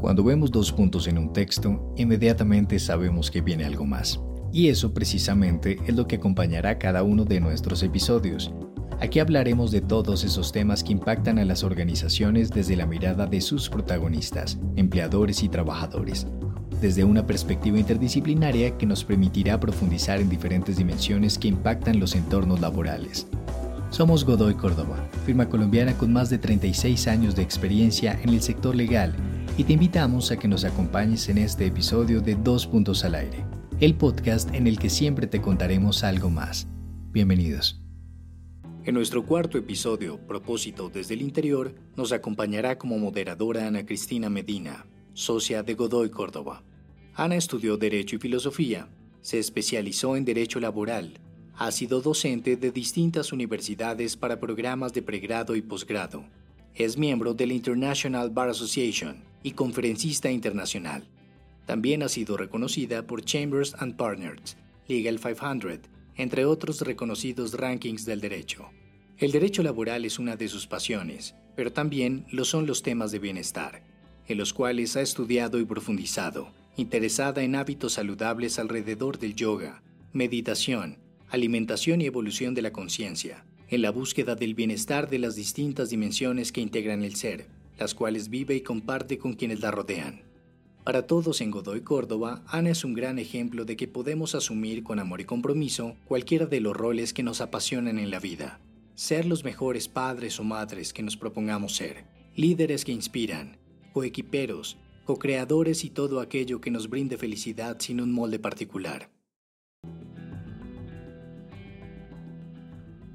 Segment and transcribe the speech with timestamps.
[0.00, 4.20] Cuando vemos dos puntos en un texto, inmediatamente sabemos que viene algo más.
[4.52, 8.52] Y eso precisamente es lo que acompañará cada uno de nuestros episodios.
[9.00, 13.40] Aquí hablaremos de todos esos temas que impactan a las organizaciones desde la mirada de
[13.40, 16.28] sus protagonistas, empleadores y trabajadores,
[16.80, 22.60] desde una perspectiva interdisciplinaria que nos permitirá profundizar en diferentes dimensiones que impactan los entornos
[22.60, 23.26] laborales.
[23.90, 28.76] Somos Godoy Córdoba, firma colombiana con más de 36 años de experiencia en el sector
[28.76, 29.14] legal,
[29.58, 33.44] y te invitamos a que nos acompañes en este episodio de Dos Puntos al Aire,
[33.80, 36.68] el podcast en el que siempre te contaremos algo más.
[37.10, 37.82] Bienvenidos.
[38.84, 44.86] En nuestro cuarto episodio, Propósito desde el Interior, nos acompañará como moderadora Ana Cristina Medina,
[45.12, 46.62] socia de Godoy Córdoba.
[47.16, 48.88] Ana estudió Derecho y Filosofía,
[49.22, 51.18] se especializó en Derecho Laboral,
[51.56, 56.22] ha sido docente de distintas universidades para programas de pregrado y posgrado.
[56.78, 61.08] Es miembro de la International Bar Association y conferencista internacional.
[61.66, 65.80] También ha sido reconocida por Chambers and Partners, Legal 500,
[66.14, 68.70] entre otros reconocidos rankings del derecho.
[69.18, 73.18] El derecho laboral es una de sus pasiones, pero también lo son los temas de
[73.18, 73.82] bienestar,
[74.28, 79.82] en los cuales ha estudiado y profundizado, interesada en hábitos saludables alrededor del yoga,
[80.12, 80.98] meditación,
[81.28, 86.52] alimentación y evolución de la conciencia, en la búsqueda del bienestar de las distintas dimensiones
[86.52, 87.46] que integran el ser,
[87.78, 90.22] las cuales vive y comparte con quienes la rodean.
[90.84, 94.98] Para todos en Godoy Córdoba, Ana es un gran ejemplo de que podemos asumir con
[94.98, 98.58] amor y compromiso cualquiera de los roles que nos apasionan en la vida.
[98.94, 103.58] Ser los mejores padres o madres que nos propongamos ser, líderes que inspiran,
[103.92, 109.10] coequiperos, co-creadores y todo aquello que nos brinde felicidad sin un molde particular.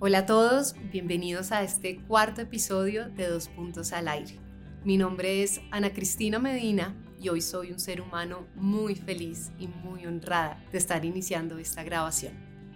[0.06, 4.38] Hola a todos, bienvenidos a este cuarto episodio de Dos Puntos al Aire.
[4.84, 9.70] Mi nombre es Ana Cristina Medina y hoy soy un ser humano muy feliz y
[9.70, 12.34] muy honrada de estar iniciando esta grabación.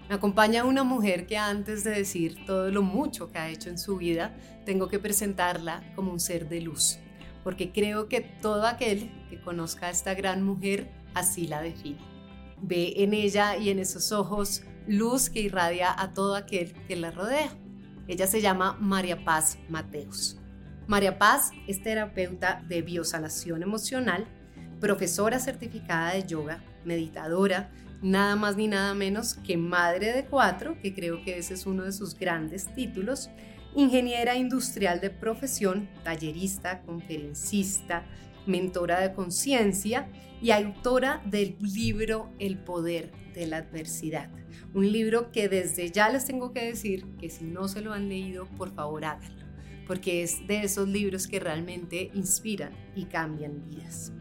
[0.07, 3.77] Me acompaña una mujer que antes de decir todo lo mucho que ha hecho en
[3.77, 4.33] su vida,
[4.65, 6.97] tengo que presentarla como un ser de luz,
[7.43, 11.99] porque creo que todo aquel que conozca a esta gran mujer así la define.
[12.61, 17.11] Ve en ella y en esos ojos luz que irradia a todo aquel que la
[17.11, 17.49] rodea.
[18.07, 20.37] Ella se llama María Paz Mateos.
[20.87, 24.25] María Paz es terapeuta de biosanación emocional,
[24.79, 27.69] profesora certificada de yoga, meditadora,
[28.01, 31.83] nada más ni nada menos que madre de cuatro, que creo que ese es uno
[31.83, 33.29] de sus grandes títulos,
[33.75, 38.05] ingeniera industrial de profesión, tallerista, conferencista,
[38.45, 40.07] mentora de conciencia
[40.41, 44.29] y autora del libro El poder de la adversidad.
[44.73, 48.09] Un libro que desde ya les tengo que decir que si no se lo han
[48.09, 49.45] leído, por favor háganlo,
[49.85, 54.11] porque es de esos libros que realmente inspiran y cambian vidas.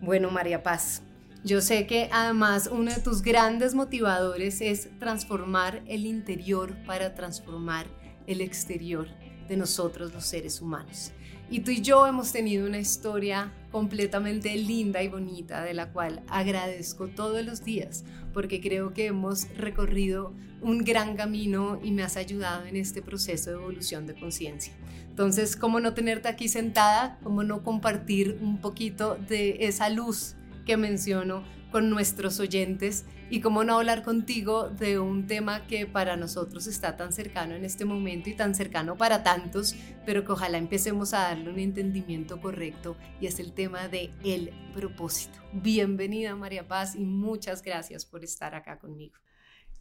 [0.00, 1.02] Bueno, María Paz,
[1.44, 7.86] yo sé que además uno de tus grandes motivadores es transformar el interior para transformar
[8.26, 9.08] el exterior
[9.48, 11.12] de nosotros los seres humanos.
[11.50, 16.22] Y tú y yo hemos tenido una historia completamente linda y bonita de la cual
[16.28, 22.16] agradezco todos los días porque creo que hemos recorrido un gran camino y me has
[22.16, 24.72] ayudado en este proceso de evolución de conciencia.
[25.08, 27.18] Entonces, ¿cómo no tenerte aquí sentada?
[27.22, 33.62] ¿Cómo no compartir un poquito de esa luz que menciono con nuestros oyentes y cómo
[33.64, 38.28] no hablar contigo de un tema que para nosotros está tan cercano en este momento
[38.28, 43.26] y tan cercano para tantos, pero que ojalá empecemos a darle un entendimiento correcto y
[43.26, 45.38] es el tema de el propósito.
[45.52, 49.16] Bienvenida María Paz y muchas gracias por estar acá conmigo.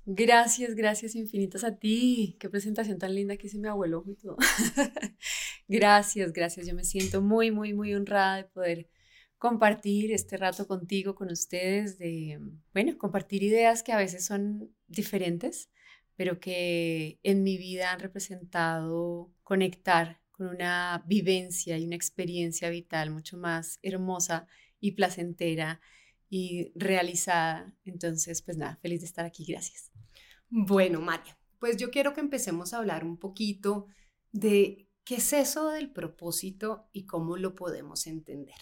[0.05, 2.35] Gracias, gracias infinitas a ti.
[2.39, 4.37] Qué presentación tan linda que hice mi abuelo y todo.
[5.67, 6.65] gracias, gracias.
[6.65, 8.87] Yo me siento muy, muy, muy honrada de poder
[9.39, 12.39] compartir este rato contigo, con ustedes, de,
[12.73, 15.71] bueno, compartir ideas que a veces son diferentes,
[16.15, 23.11] pero que en mi vida han representado conectar con una vivencia y una experiencia vital
[23.11, 24.45] mucho más hermosa
[24.81, 25.79] y placentera
[26.29, 27.73] y realizada.
[27.85, 29.45] Entonces, pues nada, feliz de estar aquí.
[29.45, 29.91] Gracias.
[30.49, 33.87] Bueno, María, pues yo quiero que empecemos a hablar un poquito
[34.33, 38.57] de qué es eso del propósito y cómo lo podemos entender.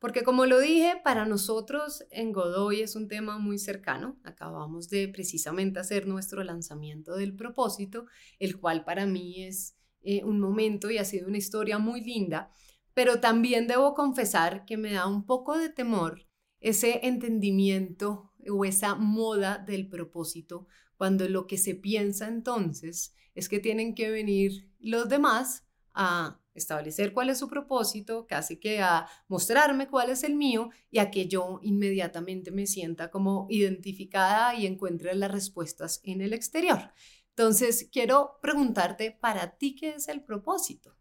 [0.00, 4.18] Porque como lo dije, para nosotros en Godoy es un tema muy cercano.
[4.24, 8.06] Acabamos de precisamente hacer nuestro lanzamiento del propósito,
[8.38, 12.50] el cual para mí es eh, un momento y ha sido una historia muy linda,
[12.94, 16.26] pero también debo confesar que me da un poco de temor
[16.60, 23.58] ese entendimiento o esa moda del propósito, cuando lo que se piensa entonces es que
[23.58, 29.88] tienen que venir los demás a establecer cuál es su propósito, casi que a mostrarme
[29.88, 35.14] cuál es el mío y a que yo inmediatamente me sienta como identificada y encuentre
[35.14, 36.92] las respuestas en el exterior.
[37.30, 40.96] Entonces, quiero preguntarte, para ti, ¿qué es el propósito?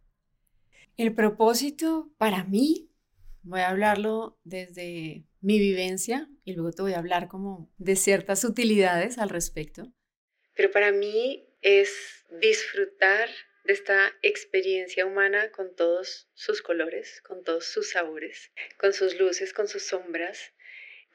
[0.98, 2.90] El propósito para mí,
[3.42, 8.44] voy a hablarlo desde mi vivencia y luego te voy a hablar como de ciertas
[8.44, 9.94] utilidades al respecto.
[10.56, 11.90] Pero para mí es
[12.42, 13.30] disfrutar
[13.66, 19.54] de esta experiencia humana con todos sus colores, con todos sus sabores, con sus luces,
[19.54, 20.54] con sus sombras,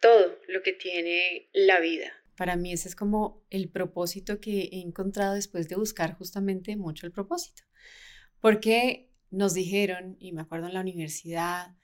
[0.00, 2.12] todo lo que tiene la vida.
[2.36, 7.06] Para mí ese es como el propósito que he encontrado después de buscar justamente mucho
[7.06, 7.62] el propósito.
[8.40, 11.76] Porque nos dijeron, y me acuerdo en la universidad,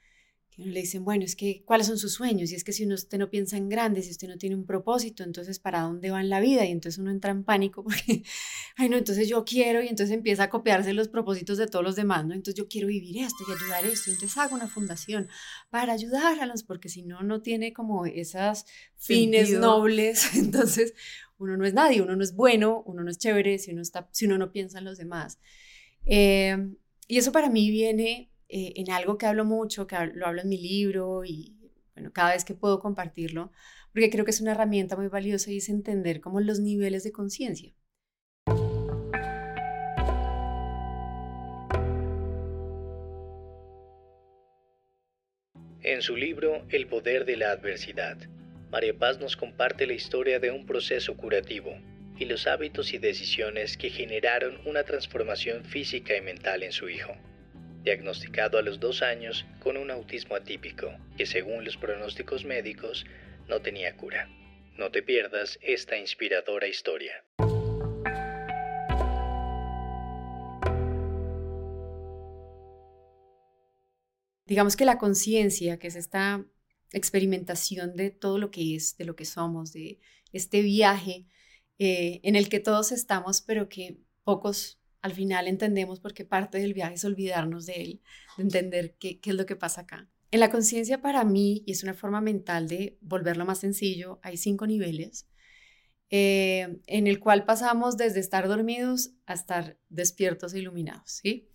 [0.65, 2.51] le dicen, bueno, es que, ¿cuáles son sus sueños?
[2.51, 4.65] Y es que si uno, usted no piensa en grandes, si usted no tiene un
[4.65, 6.65] propósito, entonces, ¿para dónde va en la vida?
[6.65, 8.23] Y entonces uno entra en pánico porque,
[8.75, 11.95] ay, no, entonces yo quiero, y entonces empieza a copiarse los propósitos de todos los
[11.95, 12.33] demás, ¿no?
[12.33, 15.27] Entonces yo quiero vivir esto y ayudar esto, y entonces hago una fundación
[15.69, 18.65] para ayudar a los, porque si no, no tiene como esas
[18.97, 20.93] fines nobles, entonces
[21.37, 24.07] uno no es nadie, uno no es bueno, uno no es chévere si uno, está,
[24.11, 25.39] si uno no piensa en los demás.
[26.05, 26.57] Eh,
[27.07, 30.49] y eso para mí viene eh, en algo que hablo mucho, que lo hablo en
[30.49, 31.55] mi libro y
[31.95, 33.49] bueno, cada vez que puedo compartirlo,
[33.93, 37.13] porque creo que es una herramienta muy valiosa y es entender como los niveles de
[37.13, 37.73] conciencia.
[45.83, 48.17] En su libro El poder de la adversidad,
[48.69, 51.71] María Paz nos comparte la historia de un proceso curativo
[52.19, 57.13] y los hábitos y decisiones que generaron una transformación física y mental en su hijo
[57.83, 63.05] diagnosticado a los dos años con un autismo atípico, que según los pronósticos médicos
[63.47, 64.29] no tenía cura.
[64.77, 67.23] No te pierdas esta inspiradora historia.
[74.45, 76.45] Digamos que la conciencia, que es esta
[76.91, 79.99] experimentación de todo lo que es, de lo que somos, de
[80.33, 81.25] este viaje
[81.79, 86.73] eh, en el que todos estamos, pero que pocos al final entendemos porque parte del
[86.73, 88.01] viaje es olvidarnos de él,
[88.37, 90.09] de entender qué, es lo que pasa acá.
[90.31, 94.37] En la conciencia para mí, y es una forma mental de volverlo más sencillo, hay
[94.37, 95.27] cinco niveles
[96.09, 101.49] eh, en el cual pasamos desde estar dormidos a estar despiertos e iluminados, ¿sí?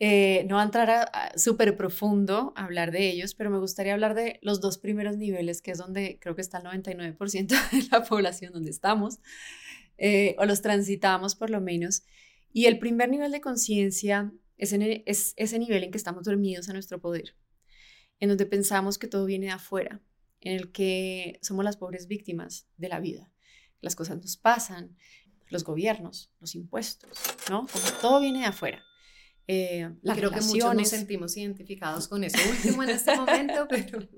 [0.00, 4.14] Eh, no va a entrar súper profundo a hablar de ellos, pero me gustaría hablar
[4.14, 8.02] de los dos primeros niveles, que es donde creo que está el 99% de la
[8.02, 9.20] población donde estamos,
[9.96, 12.02] eh, o los transitamos por lo menos,
[12.54, 16.72] y el primer nivel de conciencia es, es ese nivel en que estamos dormidos a
[16.72, 17.36] nuestro poder,
[18.20, 20.00] en donde pensamos que todo viene de afuera,
[20.40, 23.32] en el que somos las pobres víctimas de la vida.
[23.80, 24.96] Las cosas nos pasan,
[25.50, 27.18] los gobiernos, los impuestos,
[27.50, 27.66] ¿no?
[27.66, 28.84] Como todo viene de afuera.
[29.48, 34.08] Eh, Creo que muchos nos sentimos identificados con eso último en este momento, pero...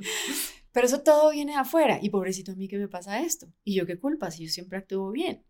[0.72, 1.98] pero eso todo viene de afuera.
[2.02, 3.50] Y pobrecito a mí que me pasa esto.
[3.64, 5.42] Y yo qué culpa si yo siempre actúo bien.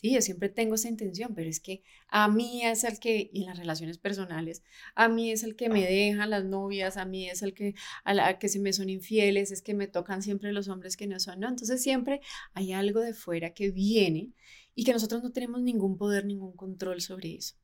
[0.00, 3.40] Sí, yo siempre tengo esa intención, pero es que a mí es el que, y
[3.40, 4.62] en las relaciones personales,
[4.94, 7.74] a mí es el que me dejan las novias, a mí es el que,
[8.04, 11.08] a la que se me son infieles, es que me tocan siempre los hombres que
[11.08, 11.48] no son, ¿no?
[11.48, 12.20] Entonces siempre
[12.54, 14.34] hay algo de fuera que viene
[14.76, 17.56] y que nosotros no tenemos ningún poder, ningún control sobre eso.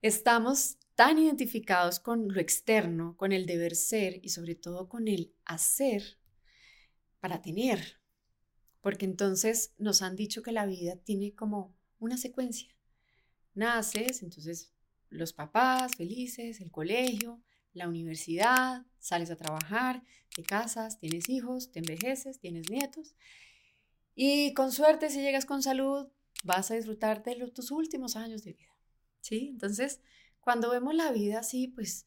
[0.00, 5.34] Estamos tan identificados con lo externo, con el deber ser y sobre todo con el
[5.44, 6.16] hacer
[7.20, 7.99] para tener,
[8.80, 12.74] porque entonces nos han dicho que la vida tiene como una secuencia.
[13.54, 14.72] Naces, entonces
[15.10, 20.02] los papás felices, el colegio, la universidad, sales a trabajar,
[20.34, 23.14] te casas, tienes hijos, te envejeces, tienes nietos.
[24.14, 26.08] Y con suerte, si llegas con salud,
[26.44, 28.76] vas a disfrutar de tus últimos años de vida.
[29.20, 29.48] ¿Sí?
[29.50, 30.00] Entonces,
[30.40, 32.06] cuando vemos la vida así, pues,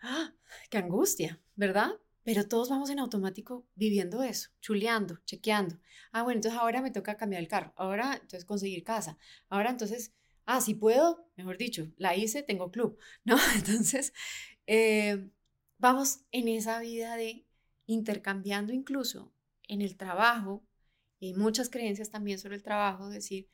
[0.00, 0.34] ¡ah!
[0.70, 1.40] ¡Qué angustia!
[1.56, 1.92] ¿Verdad?
[2.28, 5.80] Pero todos vamos en automático viviendo eso, chuleando, chequeando.
[6.12, 7.72] Ah, bueno, entonces ahora me toca cambiar el carro.
[7.74, 9.16] Ahora, entonces conseguir casa.
[9.48, 10.12] Ahora, entonces,
[10.44, 13.38] ah, si puedo, mejor dicho, la hice, tengo club, ¿no?
[13.54, 14.12] Entonces,
[14.66, 15.30] eh,
[15.78, 17.46] vamos en esa vida de
[17.86, 19.32] intercambiando incluso
[19.66, 20.62] en el trabajo,
[21.18, 23.48] y muchas creencias también sobre el trabajo, decir,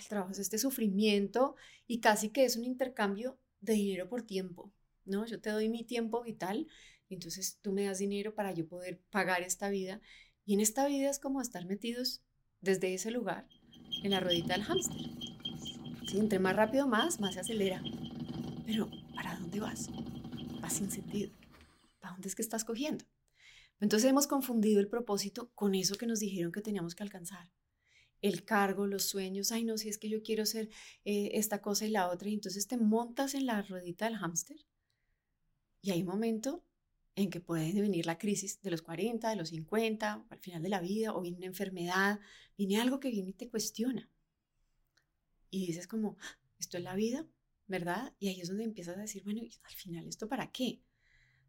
[0.00, 1.54] el trabajo es este sufrimiento
[1.86, 4.72] y casi que es un intercambio de dinero por tiempo,
[5.04, 5.26] ¿no?
[5.26, 6.66] Yo te doy mi tiempo vital
[7.14, 10.00] entonces tú me das dinero para yo poder pagar esta vida.
[10.44, 12.22] Y en esta vida es como estar metidos
[12.60, 13.48] desde ese lugar
[14.02, 15.00] en la ruedita del hámster.
[16.08, 16.18] ¿Sí?
[16.18, 17.82] Entre más rápido más, más se acelera.
[18.66, 19.88] Pero ¿para dónde vas?
[20.60, 21.32] Vas sin sentido.
[22.00, 23.04] ¿Para dónde es que estás cogiendo?
[23.80, 27.50] Entonces hemos confundido el propósito con eso que nos dijeron que teníamos que alcanzar.
[28.20, 30.68] El cargo, los sueños, ay no, si es que yo quiero ser
[31.04, 34.58] eh, esta cosa y la otra, y entonces te montas en la ruedita del hámster
[35.80, 36.62] Y hay un momento
[37.22, 40.68] en que puede venir la crisis de los 40, de los 50, al final de
[40.70, 42.20] la vida, o viene una enfermedad,
[42.56, 44.10] viene algo que viene y te cuestiona.
[45.50, 46.16] Y dices como,
[46.58, 47.26] esto es la vida,
[47.66, 48.14] ¿verdad?
[48.18, 50.82] Y ahí es donde empiezas a decir, bueno, al final, ¿esto para qué?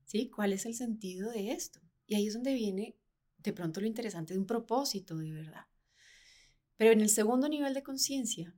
[0.06, 0.30] ¿Sí?
[0.30, 1.80] ¿Cuál es el sentido de esto?
[2.06, 2.98] Y ahí es donde viene
[3.38, 5.68] de pronto lo interesante de un propósito de verdad.
[6.76, 8.54] Pero en el segundo nivel de conciencia,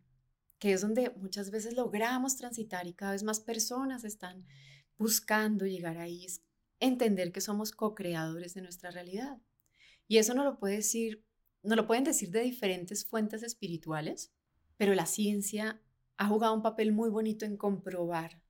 [0.57, 4.47] que es donde muchas veces logramos transitar y cada vez más personas están
[4.97, 6.41] buscando llegar ahí, es
[6.85, 9.41] entender que somos co-creadores de nuestra realidad.
[10.07, 14.33] Y eso no lo pueden decir de diferentes fuentes espirituales,
[14.77, 15.81] pero la ciencia
[16.17, 18.41] ha jugado un papel muy bonito en comprobar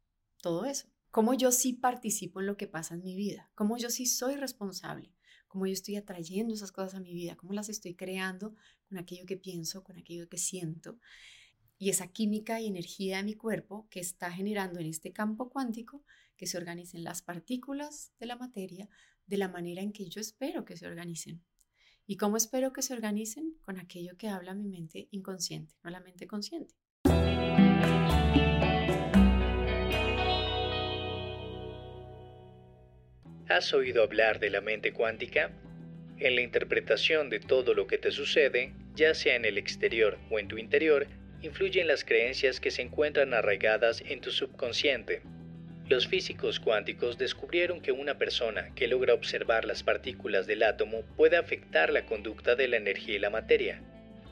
[0.42, 0.88] todo eso.
[1.12, 4.36] Cómo yo sí participo en lo que pasa en mi vida, cómo yo sí soy
[4.36, 5.14] responsable,
[5.48, 8.56] cómo yo estoy atrayendo esas cosas a mi vida, cómo las estoy creando
[8.90, 10.98] con aquello que pienso, con aquello que siento.
[11.78, 16.04] Y esa química y energía de mi cuerpo que está generando en este campo cuántico
[16.38, 18.90] que se organicen las partículas de la materia
[19.26, 21.44] de la manera en que yo espero que se organicen.
[22.06, 23.56] ¿Y cómo espero que se organicen?
[23.62, 26.76] Con aquello que habla mi mente inconsciente, no la mente consciente.
[33.48, 35.52] ¿Has oído hablar de la mente cuántica?
[36.18, 40.40] En la interpretación de todo lo que te sucede, ya sea en el exterior o
[40.40, 41.08] en tu interior,
[41.44, 45.22] influyen las creencias que se encuentran arraigadas en tu subconsciente.
[45.90, 51.36] Los físicos cuánticos descubrieron que una persona que logra observar las partículas del átomo puede
[51.36, 53.82] afectar la conducta de la energía y la materia.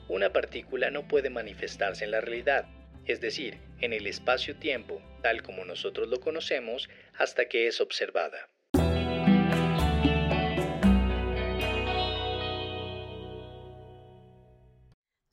[0.08, 2.66] Una partícula no puede manifestarse en la realidad,
[3.04, 6.88] es decir, en el espacio-tiempo, tal como nosotros lo conocemos,
[7.18, 8.51] hasta que es observada.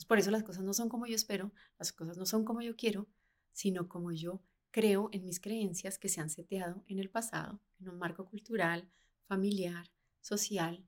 [0.10, 2.76] Por eso las cosas no son como yo espero, las cosas no son como yo
[2.76, 3.08] quiero,
[3.52, 7.90] sino como yo creo en mis creencias que se han seteado en el pasado, en
[7.90, 8.90] un marco cultural,
[9.28, 10.84] familiar, social,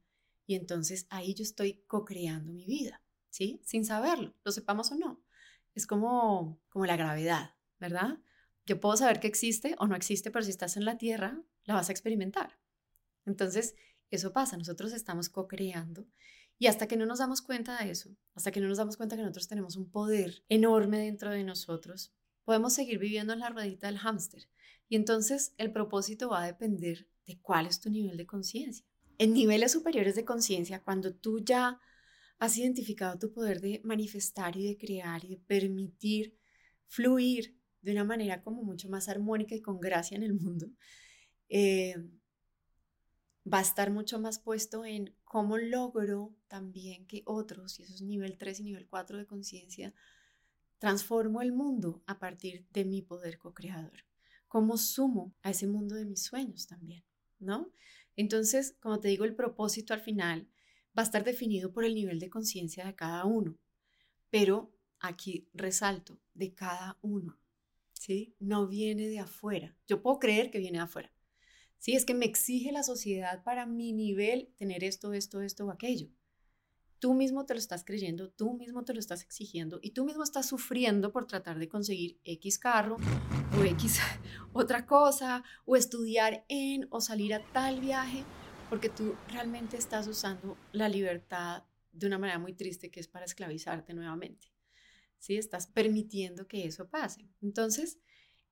[0.47, 3.61] y entonces ahí yo estoy co-creando mi vida, ¿sí?
[3.63, 5.23] Sin saberlo, lo sepamos o no.
[5.75, 8.17] Es como, como la gravedad, ¿verdad?
[8.65, 11.75] Yo puedo saber que existe o no existe, pero si estás en la Tierra, la
[11.75, 12.57] vas a experimentar.
[13.27, 13.75] Entonces,
[14.09, 16.07] eso pasa, nosotros estamos co-creando
[16.61, 19.15] y hasta que no nos damos cuenta de eso, hasta que no nos damos cuenta
[19.15, 22.13] que nosotros tenemos un poder enorme dentro de nosotros,
[22.43, 24.47] podemos seguir viviendo en la ruedita del hámster.
[24.87, 28.85] Y entonces el propósito va a depender de cuál es tu nivel de conciencia.
[29.17, 31.79] En niveles superiores de conciencia, cuando tú ya
[32.37, 36.37] has identificado tu poder de manifestar y de crear y de permitir
[36.85, 40.67] fluir de una manera como mucho más armónica y con gracia en el mundo,
[41.49, 41.95] eh,
[43.45, 48.01] va a estar mucho más puesto en cómo logro también que otros, y eso es
[48.01, 49.93] nivel 3 y nivel 4 de conciencia,
[50.77, 54.05] transformo el mundo a partir de mi poder co-creador.
[54.47, 57.03] Cómo sumo a ese mundo de mis sueños también,
[57.39, 57.71] ¿no?
[58.15, 60.49] Entonces, como te digo, el propósito al final
[60.97, 63.57] va a estar definido por el nivel de conciencia de cada uno,
[64.29, 67.39] pero aquí resalto, de cada uno,
[67.93, 68.35] ¿sí?
[68.39, 69.77] No viene de afuera.
[69.87, 71.11] Yo puedo creer que viene de afuera,
[71.81, 71.95] ¿sí?
[71.95, 76.07] Es que me exige la sociedad para mi nivel tener esto, esto, esto o aquello.
[76.99, 80.23] Tú mismo te lo estás creyendo, tú mismo te lo estás exigiendo y tú mismo
[80.23, 82.97] estás sufriendo por tratar de conseguir X carro
[83.59, 83.99] o X
[84.53, 88.23] otra cosa o estudiar en o salir a tal viaje
[88.69, 93.25] porque tú realmente estás usando la libertad de una manera muy triste que es para
[93.25, 94.53] esclavizarte nuevamente.
[95.17, 95.35] ¿Sí?
[95.35, 97.27] Estás permitiendo que eso pase.
[97.41, 97.99] Entonces,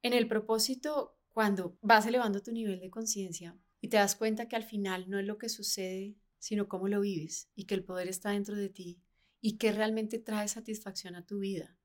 [0.02, 4.58] en el propósito cuando vas elevando tu nivel de conciencia y te das cuenta que
[4.58, 8.10] al final no es lo que sucede, sino cómo lo vives y que el poder
[8.10, 9.00] está dentro de ti
[9.40, 11.78] y que realmente trae satisfacción a tu vida.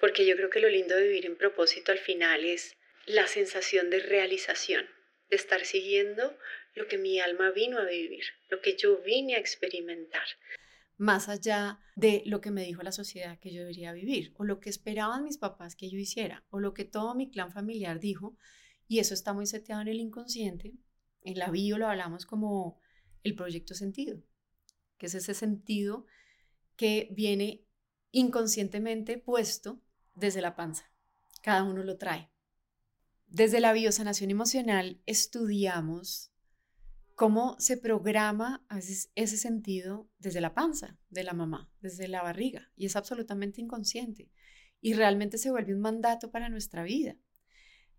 [0.00, 2.76] Porque yo creo que lo lindo de vivir en propósito al final es
[3.06, 4.84] la sensación de realización,
[5.30, 6.36] de estar siguiendo
[6.74, 10.26] lo que mi alma vino a vivir, lo que yo vine a experimentar,
[10.96, 14.58] más allá de lo que me dijo la sociedad que yo debería vivir, o lo
[14.58, 18.36] que esperaban mis papás que yo hiciera, o lo que todo mi clan familiar dijo
[18.88, 20.74] y eso está muy seteado en el inconsciente.
[21.22, 22.80] En la bio lo hablamos como
[23.22, 24.22] el proyecto sentido,
[24.96, 26.06] que es ese sentido
[26.76, 27.66] que viene
[28.10, 29.82] inconscientemente puesto
[30.14, 30.90] desde la panza.
[31.42, 32.30] Cada uno lo trae.
[33.26, 36.32] Desde la biosanación emocional estudiamos
[37.14, 38.64] cómo se programa
[39.14, 44.30] ese sentido desde la panza de la mamá, desde la barriga, y es absolutamente inconsciente.
[44.80, 47.16] Y realmente se vuelve un mandato para nuestra vida.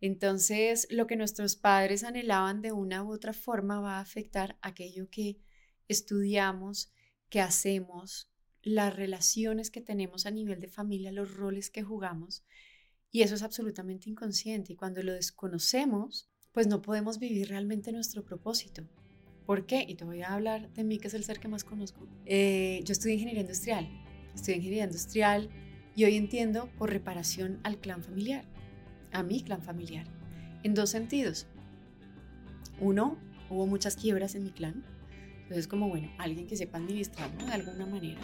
[0.01, 5.09] Entonces, lo que nuestros padres anhelaban de una u otra forma va a afectar aquello
[5.09, 5.39] que
[5.87, 6.91] estudiamos,
[7.29, 12.43] que hacemos, las relaciones que tenemos a nivel de familia, los roles que jugamos.
[13.11, 14.73] Y eso es absolutamente inconsciente.
[14.73, 18.87] Y cuando lo desconocemos, pues no podemos vivir realmente nuestro propósito.
[19.45, 19.83] ¿Por qué?
[19.87, 22.07] Y te voy a hablar de mí, que es el ser que más conozco.
[22.25, 23.89] Eh, yo estudié ingeniería industrial.
[24.35, 25.49] Estudié ingeniería industrial
[25.95, 28.45] y hoy entiendo por reparación al clan familiar,
[29.11, 30.05] a mi clan familiar,
[30.63, 31.47] en dos sentidos.
[32.79, 33.17] Uno,
[33.49, 34.83] hubo muchas quiebras en mi clan.
[35.43, 38.19] Entonces, como bueno, alguien que sepa administrarlo de alguna manera.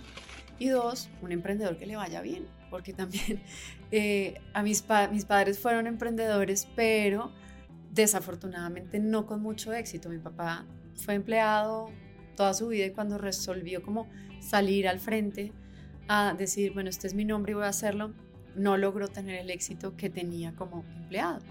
[0.59, 3.41] Y dos, un emprendedor que le vaya bien, porque también
[3.91, 7.33] eh, a mis, mis padres fueron emprendedores, pero
[7.91, 10.09] desafortunadamente no con mucho éxito.
[10.09, 10.65] Mi papá
[10.95, 11.89] fue empleado
[12.35, 14.07] toda su vida y cuando resolvió como
[14.39, 15.51] salir al frente
[16.07, 18.13] a decir, bueno, este es mi nombre y voy a hacerlo,
[18.55, 21.41] no logró tener el éxito que tenía como empleado.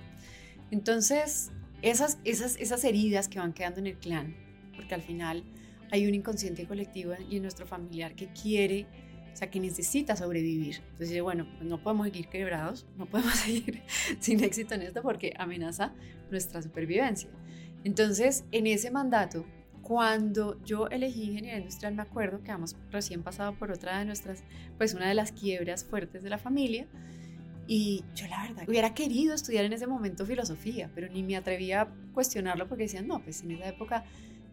[0.71, 1.51] Entonces,
[1.83, 4.35] esas, esas, esas heridas que van quedando en el clan,
[4.75, 5.45] porque al final
[5.91, 8.87] hay un inconsciente colectivo y en nuestro familiar que quiere,
[9.33, 10.81] o sea, que necesita sobrevivir.
[10.93, 13.83] Entonces, bueno, pues no podemos seguir quebrados, no podemos seguir
[14.21, 15.93] sin éxito en esto porque amenaza
[16.31, 17.29] nuestra supervivencia.
[17.85, 19.45] Entonces, en ese mandato,
[19.85, 24.43] cuando yo elegí ingeniería industrial, me acuerdo que hemos recién pasado por otra de nuestras,
[24.79, 26.87] pues una de las quiebras fuertes de la familia.
[27.67, 31.83] Y yo la verdad hubiera querido estudiar en ese momento filosofía, pero ni me atrevía
[31.83, 34.05] a cuestionarlo porque decían, no, pues en esa época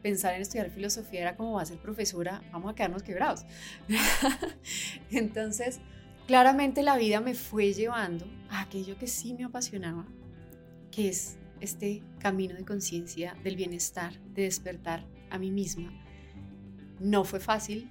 [0.01, 3.45] pensar en estudiar filosofía era como va a ser profesora, vamos a quedarnos quebrados.
[5.11, 5.79] Entonces,
[6.27, 10.05] claramente la vida me fue llevando a aquello que sí me apasionaba,
[10.91, 15.91] que es este camino de conciencia del bienestar, de despertar a mí misma.
[16.99, 17.89] No fue fácil,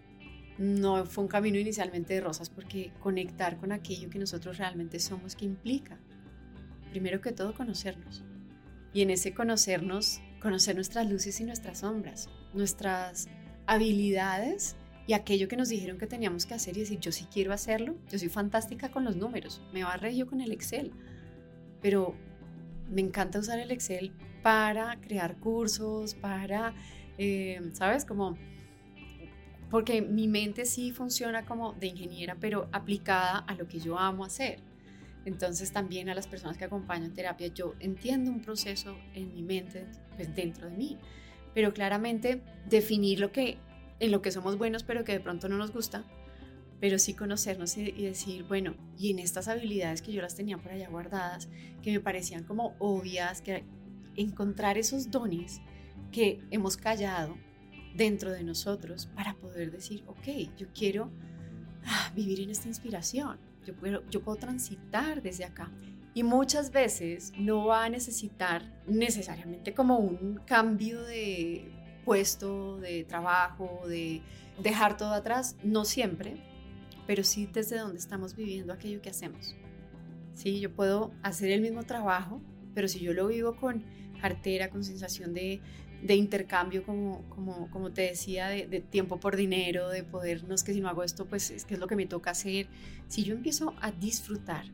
[0.59, 5.35] no fue un camino inicialmente de rosas porque conectar con aquello que nosotros realmente somos,
[5.35, 5.99] que implica,
[6.90, 8.23] primero que todo, conocernos.
[8.92, 13.28] Y en ese conocernos, conocer nuestras luces y nuestras sombras, nuestras
[13.66, 17.52] habilidades y aquello que nos dijeron que teníamos que hacer y decir, yo sí quiero
[17.52, 20.92] hacerlo, yo soy fantástica con los números, me va regio con el Excel,
[21.80, 22.14] pero
[22.90, 26.75] me encanta usar el Excel para crear cursos, para,
[27.19, 28.05] eh, ¿sabes?
[28.05, 28.37] Como,
[29.71, 34.25] porque mi mente sí funciona como de ingeniera, pero aplicada a lo que yo amo
[34.25, 34.61] hacer.
[35.25, 39.42] Entonces también a las personas que acompaño en terapia, yo entiendo un proceso en mi
[39.42, 40.99] mente, pues dentro de mí,
[41.55, 43.59] pero claramente definir lo que,
[43.99, 46.05] en lo que somos buenos, pero que de pronto no nos gusta,
[46.81, 50.73] pero sí conocernos y, decir, bueno, y en estas habilidades que yo las tenía por
[50.73, 51.49] allá guardadas,
[51.83, 53.64] que me parecían como obvias, que
[54.16, 55.61] encontrar esos dones
[56.11, 57.37] que hemos callado
[57.94, 61.11] dentro de nosotros para poder decir, ok, yo quiero
[61.87, 65.70] ah, vivir en esta inspiración, yo puedo, yo puedo transitar desde acá.
[66.12, 71.73] Y muchas veces no va a necesitar necesariamente como un cambio de
[72.05, 74.23] puesto, de trabajo, de
[74.61, 76.42] dejar todo atrás, no siempre,
[77.07, 79.55] pero sí desde donde estamos viviendo aquello que hacemos.
[80.35, 82.40] Sí, yo puedo hacer el mismo trabajo,
[82.75, 83.85] pero si yo lo vivo con
[84.20, 85.61] cartera, con sensación de,
[86.02, 90.54] de intercambio, como, como, como te decía, de, de, tiempo por dinero, de poder, no
[90.54, 92.68] es que si no hago esto, pues es que es lo que me toca hacer.
[93.08, 94.64] Si yo empiezo a disfrutar,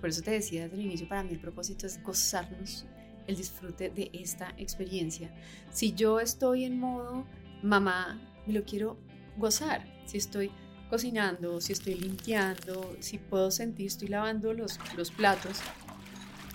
[0.00, 2.86] por eso te decía desde el inicio, para mí el propósito es gozarnos
[3.26, 5.30] el disfrute de esta experiencia.
[5.70, 7.24] Si yo estoy en modo
[7.62, 8.98] mamá, me lo quiero
[9.36, 9.84] gozar.
[10.06, 10.50] Si estoy
[10.90, 15.60] cocinando, si estoy limpiando, si puedo sentir, estoy lavando los, los platos,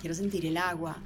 [0.00, 1.02] quiero sentir el agua,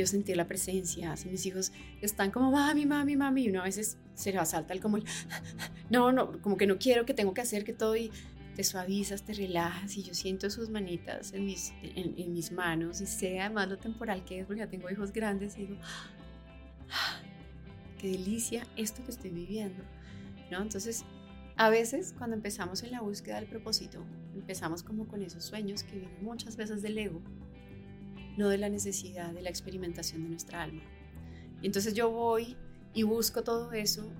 [0.00, 1.14] quiero sentir la presencia.
[1.18, 4.72] Si mis hijos están como mami, mami, mami, y uno a veces se le salta
[4.72, 5.04] el como el,
[5.90, 8.10] no, no, como que no quiero, que tengo que hacer que todo y
[8.56, 13.02] te suavizas, te relajas y yo siento sus manitas en mis, en, en mis manos
[13.02, 15.76] y sé además lo temporal que es porque ya tengo hijos grandes y digo,
[17.98, 19.82] qué delicia esto que estoy viviendo,
[20.50, 20.62] ¿no?
[20.62, 21.04] Entonces,
[21.56, 24.02] a veces cuando empezamos en la búsqueda del propósito,
[24.34, 27.20] empezamos como con esos sueños que vienen muchas veces del ego,
[28.36, 30.82] no de la necesidad de la experimentación de nuestra alma.
[31.62, 32.56] Y entonces yo voy
[32.94, 34.10] y busco todo eso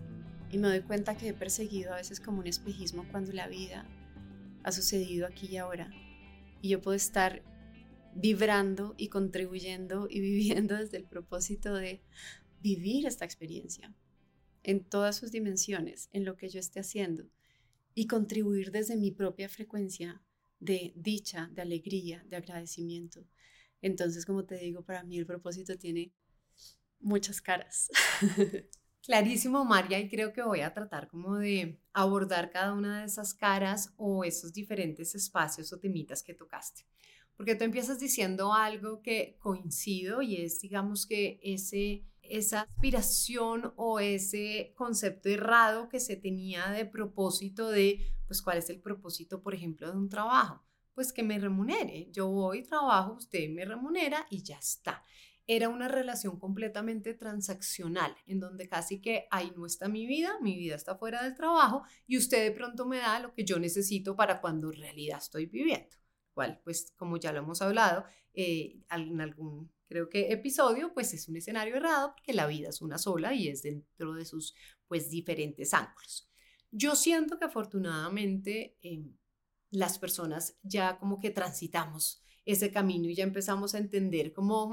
[0.51, 3.87] y me doy cuenta que he perseguido a veces como un espejismo cuando la vida
[4.63, 5.91] ha sucedido aquí y ahora.
[6.61, 7.43] Y yo puedo estar
[8.15, 12.03] vibrando y contribuyendo y viviendo desde el propósito de
[12.61, 13.95] vivir esta experiencia
[14.63, 17.31] en todas sus dimensiones, en lo que yo esté haciendo,
[17.95, 20.23] y contribuir desde mi propia frecuencia
[20.59, 23.27] de dicha, de alegría, de agradecimiento.
[23.83, 26.13] Entonces, como te digo, para mí el propósito tiene
[27.01, 27.89] muchas caras.
[29.03, 33.33] Clarísimo, María, y creo que voy a tratar como de abordar cada una de esas
[33.33, 36.87] caras o esos diferentes espacios o temitas que tocaste.
[37.35, 43.99] Porque tú empiezas diciendo algo que coincido y es, digamos, que ese esa aspiración o
[43.99, 49.55] ese concepto errado que se tenía de propósito de, pues, ¿cuál es el propósito, por
[49.55, 50.63] ejemplo, de un trabajo?
[50.95, 52.09] Pues que me remunere.
[52.11, 55.03] Yo voy, trabajo, usted me remunera y ya está.
[55.47, 60.57] era una relación completamente transaccional, en donde casi que ahí no está mi vida, mi
[60.57, 64.15] vida está fuera del trabajo y usted de pronto me da lo que yo necesito
[64.15, 65.97] para cuando en realidad estoy viviendo.
[66.35, 71.29] Cual, pues como ya lo hemos hablado eh, en algún, creo que episodio, pues es
[71.29, 74.55] un escenario errado porque la vida es una sola y es dentro de sus
[74.87, 76.31] pues diferentes ángulos.
[76.71, 79.17] Yo siento que afortunadamente em,
[79.71, 84.73] las personas ya como que transitamos ese camino y ya empezamos a entender como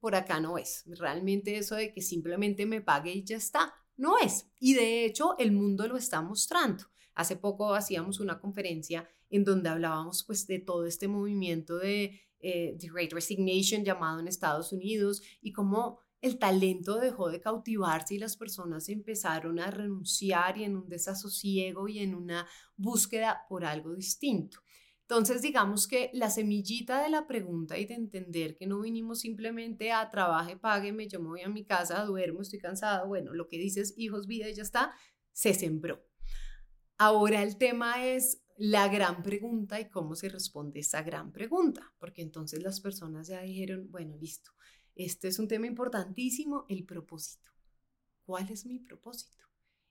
[0.00, 0.84] por acá no es.
[0.86, 4.46] Realmente eso de que simplemente me pague y ya está, no es.
[4.58, 6.84] Y de hecho el mundo lo está mostrando.
[7.14, 12.76] Hace poco hacíamos una conferencia en donde hablábamos pues de todo este movimiento de eh,
[12.80, 18.18] The Great Resignation llamado en Estados Unidos y cómo el talento dejó de cautivarse y
[18.18, 23.94] las personas empezaron a renunciar y en un desasosiego y en una búsqueda por algo
[23.94, 24.60] distinto.
[25.00, 29.90] Entonces, digamos que la semillita de la pregunta y de entender que no vinimos simplemente
[29.90, 33.58] a trabaje, págueme, yo me voy a mi casa, duermo, estoy cansado, bueno, lo que
[33.58, 34.94] dices, hijos, vida y ya está,
[35.32, 36.02] se sembró.
[36.98, 42.22] Ahora el tema es la gran pregunta y cómo se responde esa gran pregunta, porque
[42.22, 44.52] entonces las personas ya dijeron, bueno, listo,
[44.94, 47.50] este es un tema importantísimo, el propósito.
[48.24, 49.42] ¿Cuál es mi propósito?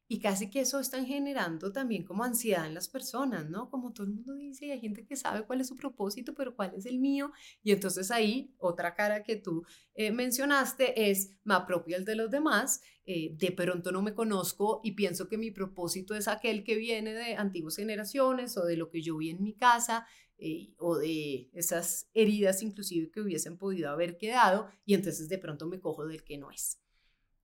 [0.08, 3.70] Y casi que eso están generando también como ansiedad en las personas, ¿no?
[3.70, 6.74] Como todo el mundo dice, hay gente que sabe cuál es su propósito, pero cuál
[6.76, 7.32] es el mío.
[7.64, 12.30] Y entonces ahí, otra cara que tú eh, mencionaste es, me apropio el de los
[12.30, 16.76] demás, eh, de pronto no me conozco y pienso que mi propósito es aquel que
[16.76, 20.06] viene de antiguas generaciones o de lo que yo vi en mi casa
[20.44, 25.68] eh, o de esas heridas inclusive que hubiesen podido haber quedado y entonces de pronto
[25.68, 26.80] me cojo del que no es.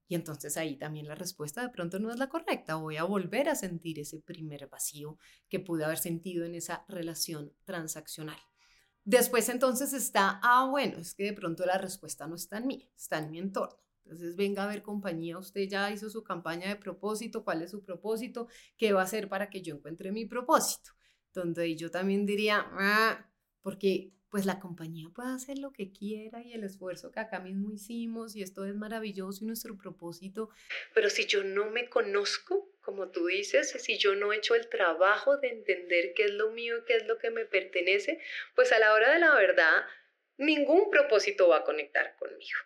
[0.07, 2.75] Y entonces ahí también la respuesta de pronto no es la correcta.
[2.75, 7.53] Voy a volver a sentir ese primer vacío que pude haber sentido en esa relación
[7.65, 8.39] transaccional.
[9.03, 12.89] Después entonces está, ah, bueno, es que de pronto la respuesta no está en mí,
[12.95, 13.77] está en mi entorno.
[14.05, 17.83] Entonces, venga a ver compañía, usted ya hizo su campaña de propósito, cuál es su
[17.83, 20.96] propósito, qué va a hacer para que yo encuentre mi propósito.
[21.37, 23.29] Donde yo también diría, ah,
[23.61, 27.71] porque pues la compañía puede hacer lo que quiera y el esfuerzo que acá mismo
[27.71, 30.49] hicimos y esto es maravilloso y nuestro propósito,
[30.95, 34.67] pero si yo no me conozco, como tú dices, si yo no he hecho el
[34.67, 38.19] trabajo de entender qué es lo mío qué es lo que me pertenece,
[38.55, 39.85] pues a la hora de la verdad,
[40.37, 42.57] ningún propósito va a conectar conmigo.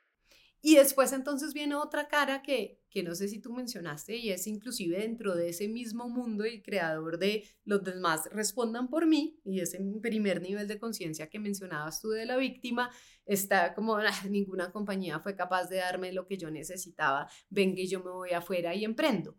[0.61, 4.45] Y después entonces viene otra cara que, que no sé si tú mencionaste y es
[4.45, 9.61] inclusive dentro de ese mismo mundo el creador de los demás respondan por mí y
[9.61, 12.91] ese primer nivel de conciencia que mencionabas tú de la víctima
[13.25, 17.87] está como ah, ninguna compañía fue capaz de darme lo que yo necesitaba, venga y
[17.87, 19.37] yo me voy afuera y emprendo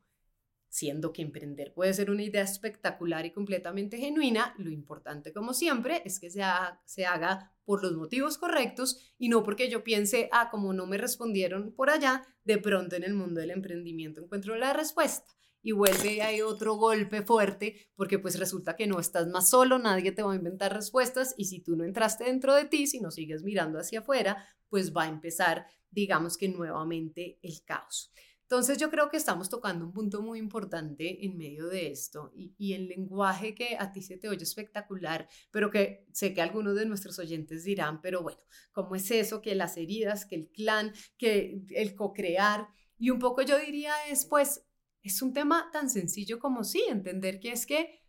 [0.69, 6.01] siendo que emprender puede ser una idea espectacular y completamente genuina, lo importante como siempre
[6.07, 10.73] es que se haga, por los motivos correctos y no porque yo piense, ah, como
[10.73, 15.27] no me respondieron por allá, de pronto en el mundo del emprendimiento encuentro la respuesta.
[15.65, 20.11] Y vuelve ahí otro golpe fuerte, porque pues resulta que no estás más solo, nadie
[20.11, 23.13] te va a inventar respuestas y si tú no entraste dentro de ti, si no
[23.13, 28.13] sigues mirando hacia afuera, pues va a empezar, digamos que nuevamente el caos.
[28.53, 32.75] Entonces yo creo que estamos tocando un punto muy importante en medio de esto y,
[32.75, 36.85] el lenguaje que a ti se te oye espectacular, pero que sé que algunos de
[36.85, 39.41] nuestros oyentes dirán, pero bueno, ¿cómo es eso?
[39.41, 42.69] Que las heridas, que el clan, que el co-crear.
[42.99, 44.67] Y un poco yo diría es, pues,
[45.03, 48.03] es un tema tan sencillo como sí, entender que es que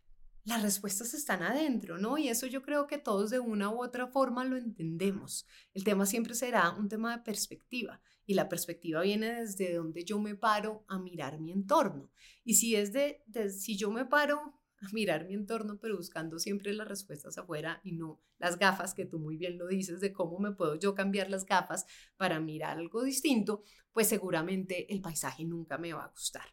[0.44, 2.18] las respuestas están adentro, ¿no?
[2.18, 5.46] Y eso yo creo que todos de una u otra forma lo entendemos.
[5.72, 10.18] El tema siempre será un tema de perspectiva y la perspectiva viene desde donde yo
[10.18, 12.10] me paro a mirar mi entorno.
[12.44, 16.72] Y si es de, si yo me paro a mirar mi entorno, pero buscando siempre
[16.72, 20.38] las respuestas afuera y no las gafas, que tú muy bien lo dices, de cómo
[20.38, 25.78] me puedo yo cambiar las gafas para mirar algo distinto, pues seguramente el paisaje nunca
[25.78, 26.46] me va a gustar.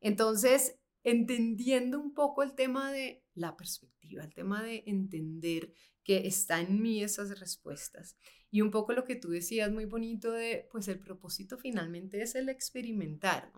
[0.00, 5.72] Entonces, entendiendo un poco el tema de la perspectiva, el tema de entender
[6.04, 8.16] que está en mí esas respuestas.
[8.50, 12.34] Y un poco lo que tú decías muy bonito de, pues el propósito finalmente es
[12.36, 13.52] el experimentar.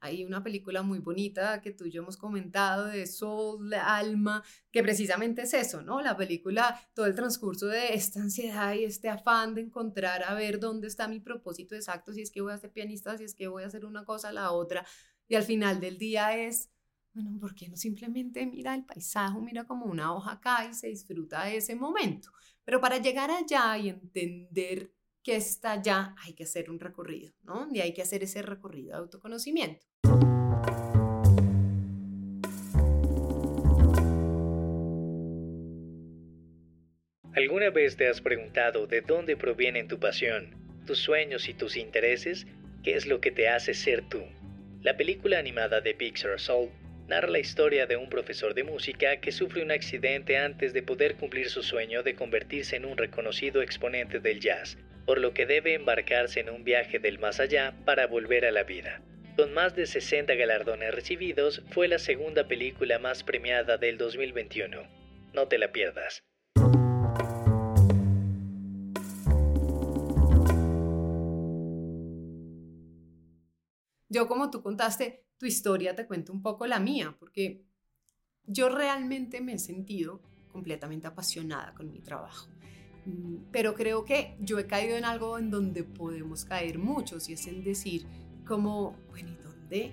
[0.00, 4.82] Hay una película muy bonita que tú y yo hemos comentado de Soul, Alma, que
[4.82, 6.00] precisamente es eso, ¿no?
[6.00, 10.58] La película, todo el transcurso de esta ansiedad y este afán de encontrar a ver
[10.58, 13.48] dónde está mi propósito exacto, si es que voy a ser pianista, si es que
[13.48, 14.86] voy a hacer una cosa, la otra.
[15.28, 16.70] Y al final del día es
[17.12, 20.88] bueno, ¿por qué no simplemente mira el paisaje, mira como una hoja acá y se
[20.88, 22.30] disfruta de ese momento?
[22.70, 24.92] Pero para llegar allá y entender
[25.24, 27.66] que está allá, hay que hacer un recorrido, ¿no?
[27.72, 29.84] Y hay que hacer ese recorrido de autoconocimiento.
[37.34, 40.54] ¿Alguna vez te has preguntado de dónde proviene tu pasión?
[40.86, 42.46] tus sueños y tus intereses,
[42.84, 44.22] ¿qué es lo que te hace ser tú?
[44.82, 46.70] La película animada de Pixar Soul
[47.10, 51.50] la historia de un profesor de música que sufre un accidente antes de poder cumplir
[51.50, 56.38] su sueño de convertirse en un reconocido exponente del jazz, por lo que debe embarcarse
[56.38, 59.02] en un viaje del más allá para volver a la vida.
[59.36, 64.86] Con más de 60 galardones recibidos, fue la segunda película más premiada del 2021.
[65.32, 66.22] No te la pierdas.
[74.10, 77.64] Yo como tú contaste tu historia, te cuento un poco la mía, porque
[78.44, 82.48] yo realmente me he sentido completamente apasionada con mi trabajo.
[83.06, 87.34] Mm, pero creo que yo he caído en algo en donde podemos caer muchos y
[87.34, 88.04] es en decir
[88.46, 89.92] como, bueno, ¿y dónde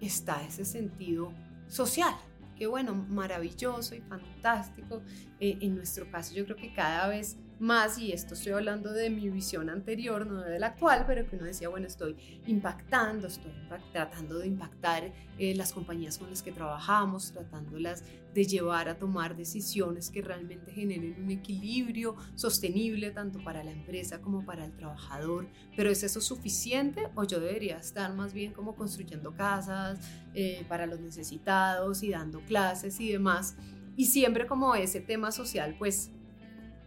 [0.00, 1.34] está ese sentido
[1.68, 2.14] social?
[2.56, 5.02] Qué bueno, maravilloso y fantástico.
[5.40, 9.10] Eh, en nuestro caso yo creo que cada vez más, y esto estoy hablando de
[9.10, 12.16] mi visión anterior, no de la actual, pero que uno decía, bueno, estoy
[12.46, 13.52] impactando, estoy
[13.92, 19.36] tratando de impactar eh, las compañías con las que trabajamos, tratándolas de llevar a tomar
[19.36, 25.48] decisiones que realmente generen un equilibrio sostenible tanto para la empresa como para el trabajador.
[25.76, 29.98] Pero ¿es eso suficiente o yo debería estar más bien como construyendo casas
[30.34, 33.56] eh, para los necesitados y dando clases y demás?
[33.96, 36.12] Y siempre como ese tema social, pues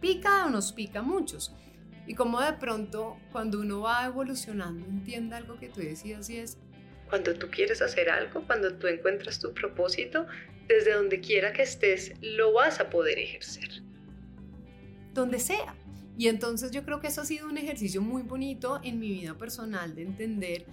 [0.02, 1.54] pica o nos pica a muchos.
[2.06, 6.58] Y como de pronto cuando uno va evolucionando entiende algo que tú decías y es,
[7.08, 10.26] cuando tú quieres hacer algo, cuando tú encuentras tu propósito,
[10.68, 13.82] desde donde quiera que estés, lo vas a poder ejercer.
[15.14, 15.74] Donde sea.
[16.18, 19.34] Y entonces yo creo que eso ha sido un ejercicio muy bonito en mi vida
[19.34, 20.66] personal de entender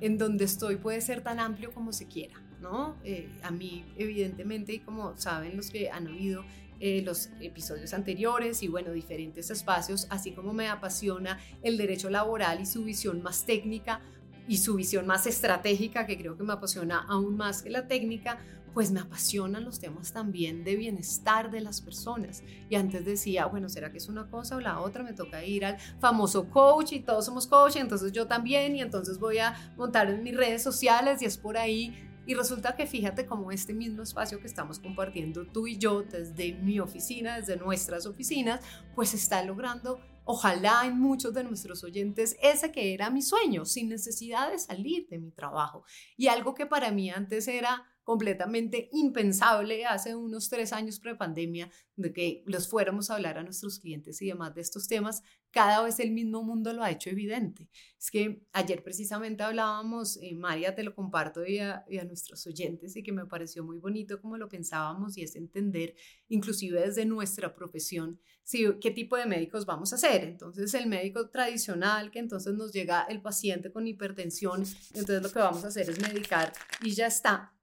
[0.00, 2.96] en donde estoy puede ser tan amplio como se quiera, ¿no?
[3.04, 6.44] Eh, a mí, evidentemente, y como saben los que han oído
[6.80, 12.60] eh, los episodios anteriores y bueno, diferentes espacios, así como me apasiona el derecho laboral
[12.60, 14.00] y su visión más técnica
[14.48, 18.38] y su visión más estratégica, que creo que me apasiona aún más que la técnica,
[18.76, 22.42] pues me apasionan los temas también de bienestar de las personas.
[22.68, 25.02] Y antes decía, bueno, ¿será que es una cosa o la otra?
[25.02, 29.18] Me toca ir al famoso coach y todos somos coach, entonces yo también, y entonces
[29.18, 33.24] voy a montar en mis redes sociales y es por ahí y resulta que fíjate
[33.24, 38.04] cómo este mismo espacio que estamos compartiendo tú y yo desde mi oficina, desde nuestras
[38.06, 38.60] oficinas,
[38.94, 43.88] pues está logrando, ojalá en muchos de nuestros oyentes, ese que era mi sueño, sin
[43.88, 45.84] necesidad de salir de mi trabajo.
[46.16, 52.12] Y algo que para mí antes era completamente impensable hace unos tres años pre-pandemia de
[52.12, 55.98] que los fuéramos a hablar a nuestros clientes y demás de estos temas, cada vez
[55.98, 57.68] el mismo mundo lo ha hecho evidente.
[57.98, 62.46] Es que ayer precisamente hablábamos, eh, María, te lo comparto y a, y a, nuestros
[62.46, 65.96] oyentes y que me pareció muy bonito como lo pensábamos y es entender,
[66.28, 70.22] inclusive desde nuestra profesión, si, qué tipo de médicos vamos a hacer.
[70.22, 74.62] Entonces, el médico tradicional, que entonces nos llega el paciente con hipertensión,
[74.94, 77.55] entonces lo que vamos a hacer es medicar y ya está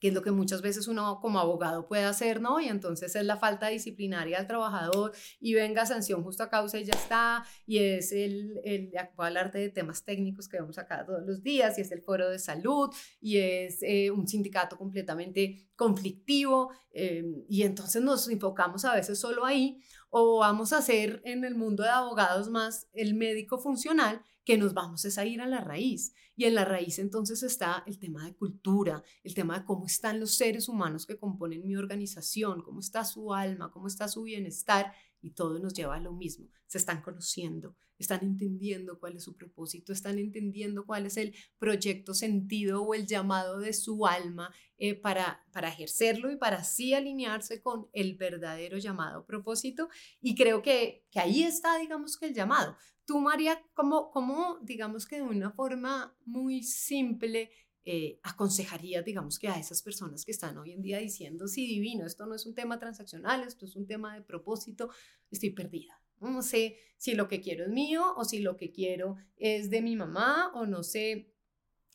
[0.00, 2.60] que es lo que muchas veces uno como abogado puede hacer, ¿no?
[2.60, 6.84] Y entonces es la falta disciplinaria del trabajador y venga sanción justo a causa y
[6.84, 11.24] ya está, y es el, el actual arte de temas técnicos que vemos acá todos
[11.24, 16.70] los días, y es el foro de salud, y es eh, un sindicato completamente conflictivo,
[16.92, 19.78] eh, y entonces nos enfocamos a veces solo ahí,
[20.18, 24.72] o vamos a hacer en el mundo de abogados más el médico funcional, que nos
[24.72, 26.14] vamos a ir a la raíz.
[26.34, 30.18] Y en la raíz entonces está el tema de cultura, el tema de cómo están
[30.18, 34.94] los seres humanos que componen mi organización, cómo está su alma, cómo está su bienestar,
[35.26, 36.48] y todo nos lleva a lo mismo.
[36.68, 42.14] Se están conociendo, están entendiendo cuál es su propósito, están entendiendo cuál es el proyecto
[42.14, 47.60] sentido o el llamado de su alma eh, para, para ejercerlo y para así alinearse
[47.60, 49.88] con el verdadero llamado propósito.
[50.20, 52.76] Y creo que, que ahí está, digamos que el llamado.
[53.04, 57.50] Tú, María, ¿cómo, cómo digamos que de una forma muy simple
[57.88, 62.04] eh, aconsejarías, digamos que a esas personas que están hoy en día diciendo, sí, divino,
[62.04, 64.90] esto no es un tema transaccional, esto es un tema de propósito,
[65.30, 66.02] estoy perdida.
[66.20, 69.82] No sé si lo que quiero es mío o si lo que quiero es de
[69.82, 71.32] mi mamá o no sé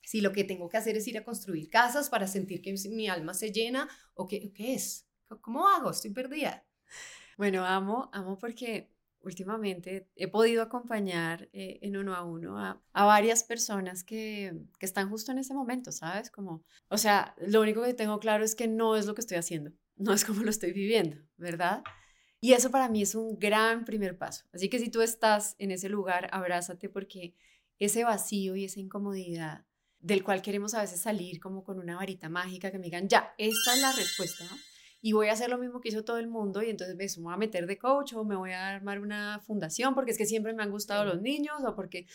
[0.02, 3.10] si lo que tengo que hacer es ir a construir casas para sentir que mi
[3.10, 5.10] alma se llena o qué, qué es.
[5.42, 5.92] ¿Cómo hago?
[5.92, 6.66] Estoy perdida.
[7.38, 13.44] Bueno, amo, amo porque últimamente he podido acompañar eh, en uno a uno a, varias
[13.44, 16.32] personas que, están justo en ese momento, ¿sabes?
[16.32, 19.38] Como, o sea, lo único que tengo claro es que no es lo que estoy
[19.38, 21.84] haciendo, no es como lo estoy viviendo, ¿verdad?
[22.40, 24.46] Y eso para mí es un gran primer paso.
[24.52, 27.36] Así que si tú estás en ese lugar, abrázate porque
[27.78, 29.66] ese vacío y esa incomodidad
[30.00, 33.36] del cual queremos a veces salir como con una varita mágica que me digan, ya,
[33.38, 34.58] esta es la respuesta, ¿no?
[35.02, 37.34] Y voy a hacer lo mismo que hizo todo el mundo y entonces me voy
[37.34, 40.54] a meter de coach o me voy a armar una fundación porque es que siempre
[40.54, 42.06] me han gustado los niños o porque,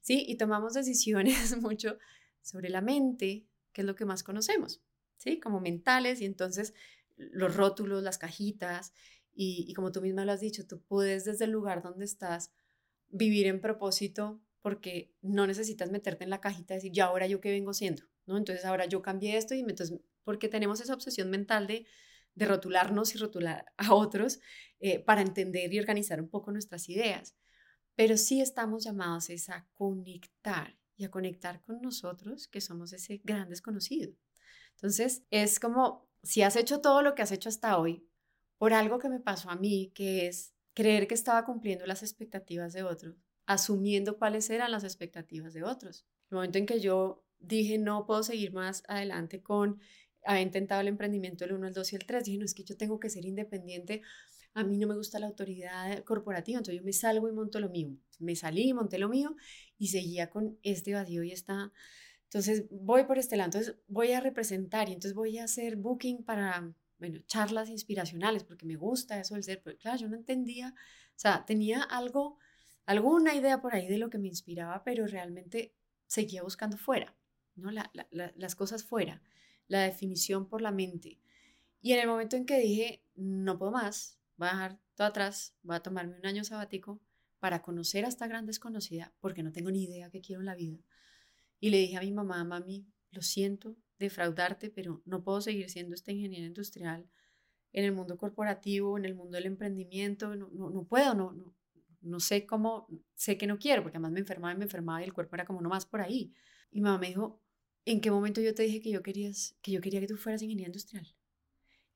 [0.00, 1.98] sí, y tomamos decisiones mucho
[2.42, 4.80] sobre la mente, que es lo que más conocemos,
[5.16, 5.40] ¿sí?
[5.40, 6.72] Como mentales y entonces
[7.16, 8.92] los rótulos, las cajitas
[9.34, 12.52] y, y como tú misma lo has dicho, tú puedes desde el lugar donde estás
[13.08, 17.40] vivir en propósito porque no necesitas meterte en la cajita y decir, ya ahora yo
[17.40, 18.36] qué vengo siendo, ¿no?
[18.36, 21.86] Entonces ahora yo cambié esto y entonces, porque tenemos esa obsesión mental de,
[22.36, 24.38] de rotularnos y rotular a otros
[24.78, 27.34] eh, para entender y organizar un poco nuestras ideas.
[27.96, 33.48] Pero sí estamos llamados a conectar y a conectar con nosotros, que somos ese gran
[33.48, 34.12] desconocido.
[34.74, 38.06] Entonces, es como si has hecho todo lo que has hecho hasta hoy
[38.58, 42.72] por algo que me pasó a mí, que es creer que estaba cumpliendo las expectativas
[42.74, 46.06] de otros, asumiendo cuáles eran las expectativas de otros.
[46.30, 49.80] El momento en que yo dije, no puedo seguir más adelante con,
[50.26, 52.64] había intentado el emprendimiento el 1, el 2 y el 3, dije, no, es que
[52.64, 54.02] yo tengo que ser independiente,
[54.54, 57.68] a mí no me gusta la autoridad corporativa, entonces yo me salgo y monto lo
[57.68, 57.96] mío.
[58.18, 59.36] Me salí, monté lo mío
[59.78, 61.72] y seguía con este vacío y esta...
[62.24, 66.24] Entonces voy por este lado, entonces voy a representar y entonces voy a hacer booking
[66.24, 70.74] para, bueno, charlas inspiracionales, porque me gusta eso del ser, pero claro, yo no entendía,
[70.74, 72.38] o sea, tenía algo
[72.86, 75.74] alguna idea por ahí de lo que me inspiraba, pero realmente
[76.06, 77.14] seguía buscando fuera,
[77.56, 77.70] ¿no?
[78.10, 79.22] las cosas fuera,
[79.68, 81.18] la definición por la mente.
[81.80, 85.54] Y en el momento en que dije, no puedo más, voy a dejar todo atrás,
[85.62, 87.00] voy a tomarme un año sabático
[87.38, 90.54] para conocer a esta gran desconocida, porque no tengo ni idea qué quiero en la
[90.54, 90.78] vida.
[91.60, 95.94] Y le dije a mi mamá, mami, lo siento defraudarte, pero no puedo seguir siendo
[95.94, 97.08] esta ingeniera industrial
[97.72, 101.54] en el mundo corporativo, en el mundo del emprendimiento, no, no, no puedo, no, no,
[102.00, 105.04] no sé cómo, sé que no quiero, porque además me enfermaba y me enfermaba y
[105.04, 106.32] el cuerpo era como no más por ahí.
[106.70, 107.42] Y mamá me dijo,
[107.86, 110.42] ¿en qué momento yo te dije que yo, querías, que yo quería que tú fueras
[110.42, 111.06] ingeniera industrial?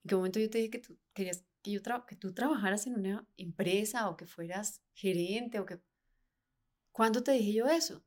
[0.03, 2.95] ¿En qué momento yo te dije que tú querías que, yo que tú trabajaras en
[2.95, 5.79] una empresa o que fueras gerente o que...
[6.93, 8.03] ¿Cuándo te dije yo eso?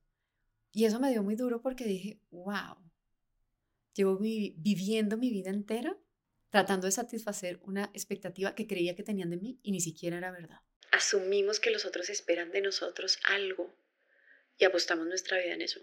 [0.72, 2.78] Y eso me dio muy duro porque dije, wow,
[3.94, 5.96] llevo viviendo mi vida entera
[6.50, 10.32] tratando de satisfacer una expectativa que creía que tenían de mí y ni siquiera era
[10.32, 10.62] verdad
[10.94, 13.76] asumimos que los otros esperan de nosotros algo
[14.58, 15.82] y apostamos nuestra vida en eso.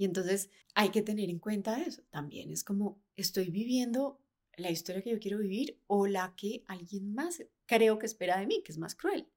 [0.00, 2.02] Y entonces hay que tener en cuenta eso.
[2.08, 4.18] También es como, estoy viviendo
[4.56, 8.46] la historia que yo quiero vivir o la que alguien más creo que espera de
[8.46, 9.28] mí, que es más cruel.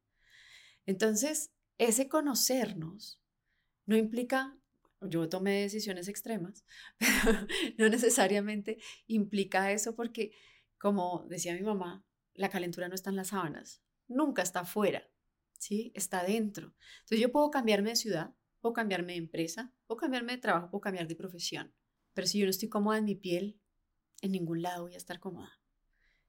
[0.85, 3.21] Entonces, ese conocernos
[3.85, 4.57] no implica,
[5.01, 6.63] yo tomé decisiones extremas,
[6.97, 7.45] pero
[7.77, 10.31] no necesariamente implica eso porque,
[10.77, 15.09] como decía mi mamá, la calentura no está en las sábanas, nunca está afuera,
[15.57, 15.91] ¿sí?
[15.93, 16.73] Está dentro.
[16.99, 20.79] Entonces yo puedo cambiarme de ciudad, puedo cambiarme de empresa, puedo cambiarme de trabajo, puedo
[20.79, 21.73] cambiar de profesión,
[22.13, 23.59] pero si yo no estoy cómoda en mi piel,
[24.21, 25.59] en ningún lado voy a estar cómoda.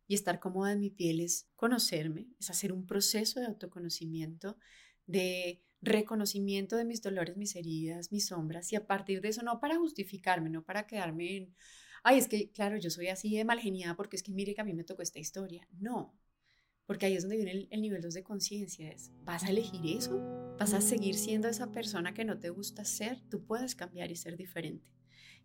[0.09, 4.59] Y estar cómoda en mi piel es conocerme, es hacer un proceso de autoconocimiento,
[5.07, 9.61] de reconocimiento de mis dolores, mis heridas, mis sombras, y a partir de eso, no
[9.61, 11.55] para justificarme, no para quedarme en,
[12.03, 14.61] ay, es que, claro, yo soy así de mal geniada porque es que mire que
[14.61, 15.69] a mí me tocó esta historia.
[15.79, 16.19] No,
[16.85, 18.91] porque ahí es donde viene el, nivel 2 de conciencia.
[18.91, 20.44] Es, ¿vas a elegir eso?
[20.59, 23.21] ¿Vas a seguir siendo esa persona que no te gusta ser?
[23.29, 24.87] Tú puedes cambiar y ser diferente.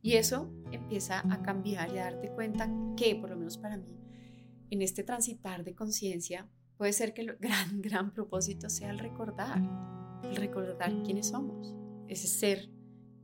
[0.02, 3.98] Y eso empieza a cambiar y a darte cuenta que, por lo menos para mí,
[4.70, 9.62] en este transitar de conciencia, puede ser que el gran, gran propósito sea el recordar,
[10.24, 11.76] el recordar quiénes somos,
[12.08, 12.70] ese ser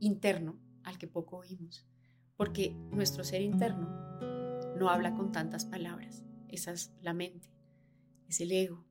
[0.00, 1.86] interno al que poco oímos,
[2.36, 3.88] porque nuestro ser interno
[4.76, 7.56] no habla con tantas palabras, esa es la mente
[8.28, 8.84] es el ego,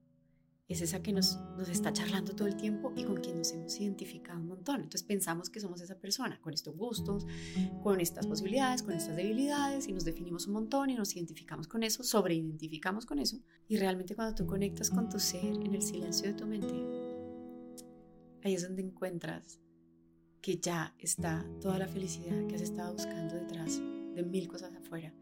[0.67, 3.79] es esa que nos, nos está charlando todo el tiempo y con quien nos hemos
[3.79, 4.77] identificado un montón.
[4.77, 7.27] Entonces pensamos que somos esa persona, con estos gustos,
[7.83, 11.83] con estas posibilidades, con estas debilidades y nos definimos un montón y nos identificamos con
[11.83, 13.37] eso, sobreidentificamos con eso.
[13.67, 16.73] Y realmente cuando tú conectas con tu ser en el silencio de tu mente,
[18.43, 19.59] ahí es donde encuentras
[20.41, 23.79] que ya está toda la felicidad que has estado buscando detrás
[24.15, 25.13] de mil cosas afuera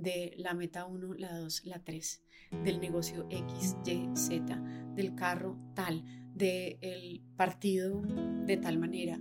[0.00, 2.22] de la meta 1, la 2, la 3,
[2.64, 4.56] del negocio X, Y, Z,
[4.94, 8.02] del carro tal, del partido
[8.46, 9.20] de tal manera.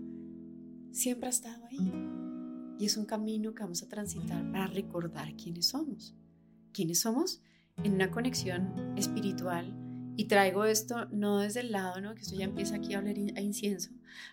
[0.92, 1.92] Siempre ha estado ahí.
[2.80, 6.16] Y es un camino que vamos a transitar para recordar quiénes somos.
[6.72, 7.42] ¿Quiénes somos?
[7.84, 9.76] En una conexión espiritual.
[10.16, 12.16] Y traigo esto no desde el lado, ¿no?
[12.16, 13.92] Que esto ya empieza aquí a hablar a incienso,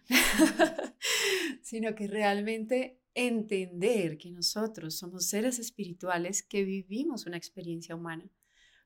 [1.63, 8.31] sino que realmente entender que nosotros somos seres espirituales que vivimos una experiencia humana.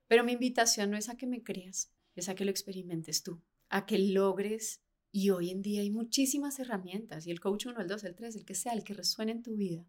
[0.06, 3.42] Pero mi invitación no es a que me creas, es a que lo experimentes tú,
[3.68, 4.82] a que logres.
[5.10, 8.36] Y hoy en día hay muchísimas herramientas, y el coach 1, el 2, el 3,
[8.36, 9.84] el que sea, el que resuene en tu vida,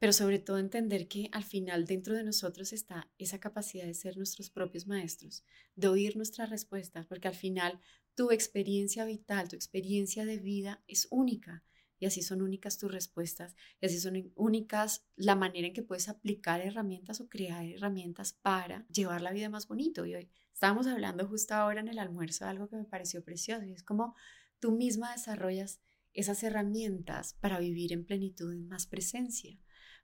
[0.00, 4.16] pero sobre todo entender que al final dentro de nosotros está esa capacidad de ser
[4.16, 5.44] nuestros propios maestros,
[5.76, 7.80] de oír nuestras respuestas, porque al final
[8.16, 11.62] tu experiencia vital, tu experiencia de vida es única
[11.98, 16.08] y así son únicas tus respuestas y así son únicas la manera en que puedes
[16.08, 20.06] aplicar herramientas o crear herramientas para llevar la vida más bonito.
[20.06, 23.64] Y hoy estábamos hablando justo ahora en el almuerzo de algo que me pareció precioso
[23.64, 24.14] y es como
[24.60, 25.80] tú misma desarrollas
[26.12, 29.58] esas herramientas para vivir en plenitud, en más presencia,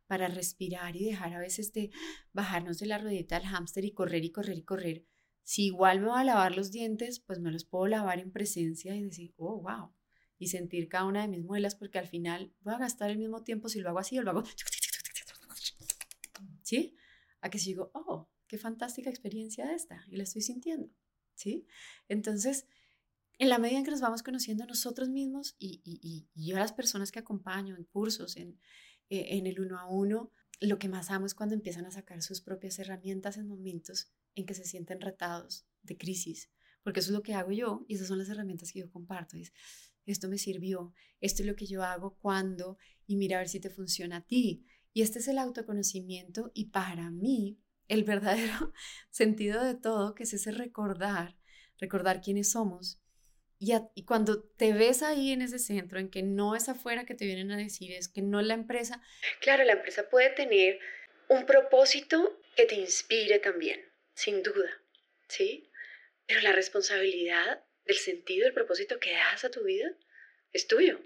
[0.07, 1.91] para respirar y dejar a veces de
[2.33, 5.07] bajarnos de la ruedita del hámster y correr y correr y correr.
[5.45, 8.95] Si igual me voy a lavar los dientes, pues me los puedo lavar en presencia
[8.97, 9.93] y decir, oh, wow,
[10.41, 13.45] y sentir cada una de mis muelas, porque al final voy a gastar el mismo
[13.45, 14.43] tiempo si lo hago así o lo hago.
[16.63, 16.97] ¿Sí?
[17.43, 20.91] A que sigo, oh, qué fantástica experiencia esta, y la estoy sintiendo.
[21.35, 21.67] ¿Sí?
[22.09, 22.67] Entonces,
[23.39, 26.61] en la medida en que nos vamos conociendo nosotros mismos y, y, y yo a
[26.61, 28.59] las personas que acompaño en cursos, en,
[29.11, 32.23] eh, en el uno a uno, lo que más amo es cuando empiezan a sacar
[32.23, 36.51] sus propias herramientas en momentos en que se sienten retados de crisis,
[36.83, 39.37] porque eso es lo que hago yo y esas son las herramientas que yo comparto.
[39.37, 39.53] Es,
[40.13, 43.61] esto me sirvió, esto es lo que yo hago cuando y mira a ver si
[43.61, 44.65] te funciona a ti.
[44.93, 47.59] Y este es el autoconocimiento y para mí
[47.89, 48.73] el verdadero
[49.11, 51.37] sentido de todo, que es ese recordar,
[51.79, 53.01] recordar quiénes somos.
[53.59, 57.15] Y, y, cuando te ves ahí en ese centro, en que no es afuera que
[57.15, 59.03] te vienen a decir, es que no la empresa.
[59.43, 60.79] Claro, la empresa puede tener
[61.29, 63.81] un propósito que te inspire también,
[64.15, 64.71] sin duda,
[65.29, 65.71] ¿sí?
[66.27, 69.89] Pero la responsabilidad el sentido, el propósito que das a tu vida
[70.53, 71.01] es tuyo.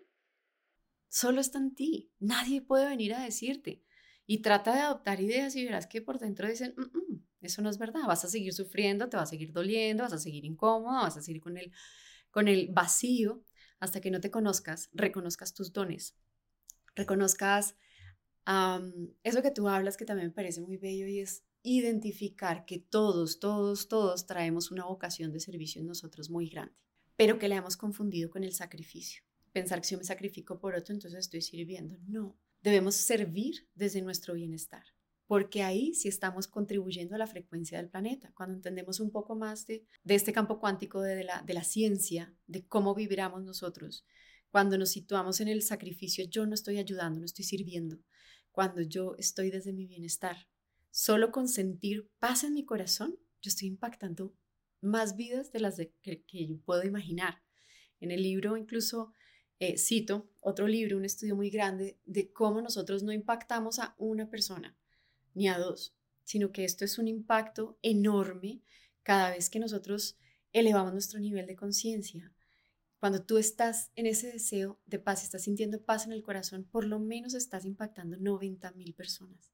[1.09, 2.13] Solo está en ti.
[2.19, 3.83] Nadie puede venir a decirte.
[4.27, 7.71] Y trata de adoptar ideas y verás que por dentro dicen, mm, mm, eso no
[7.71, 8.03] es verdad.
[8.07, 11.23] Vas a seguir sufriendo, te va a seguir doliendo, vas a seguir incómodo, vas a
[11.23, 11.73] seguir con el,
[12.31, 13.45] con el vacío
[13.81, 16.17] hasta que no te conozcas, reconozcas tus dones,
[16.95, 17.77] reconozcas
[19.23, 23.41] eso que tú hablas que también me parece muy bello y es identificar que todos,
[23.41, 26.75] todos, todos traemos una vocación de servicio en nosotros muy grande,
[27.17, 29.23] pero que la hemos confundido con el sacrificio.
[29.51, 31.97] Pensar que si yo me sacrifico por otro, entonces estoy sirviendo.
[32.07, 34.85] No, debemos servir desde nuestro bienestar,
[35.27, 38.31] porque ahí sí estamos contribuyendo a la frecuencia del planeta.
[38.37, 42.67] Cuando entendemos un poco más de, este campo cuántico de la, de la ciencia, de
[42.67, 44.05] cómo vibramos nosotros,
[44.51, 48.01] cuando nos situamos en el sacrificio, yo no estoy ayudando, no estoy sirviendo.
[48.53, 50.47] Cuando yo estoy desde mi bienestar,
[50.95, 54.33] solo con sentir paz en mi corazón, yo estoy impactando
[54.81, 57.43] más vidas de las que, yo puedo imaginar.
[57.99, 59.13] En el libro incluso
[59.59, 64.31] eh, cito otro libro, un estudio muy grande de cómo nosotros no impactamos a una
[64.31, 64.79] persona
[65.35, 68.63] ni a dos, sino que esto es un impacto enorme
[69.03, 70.17] cada vez que nosotros
[70.53, 72.33] elevamos nuestro nivel de conciencia.
[72.99, 76.87] Cuando tú estás en ese deseo de paz, estás sintiendo paz en el corazón, por
[76.87, 79.54] lo menos estás impactando 90 mil personas.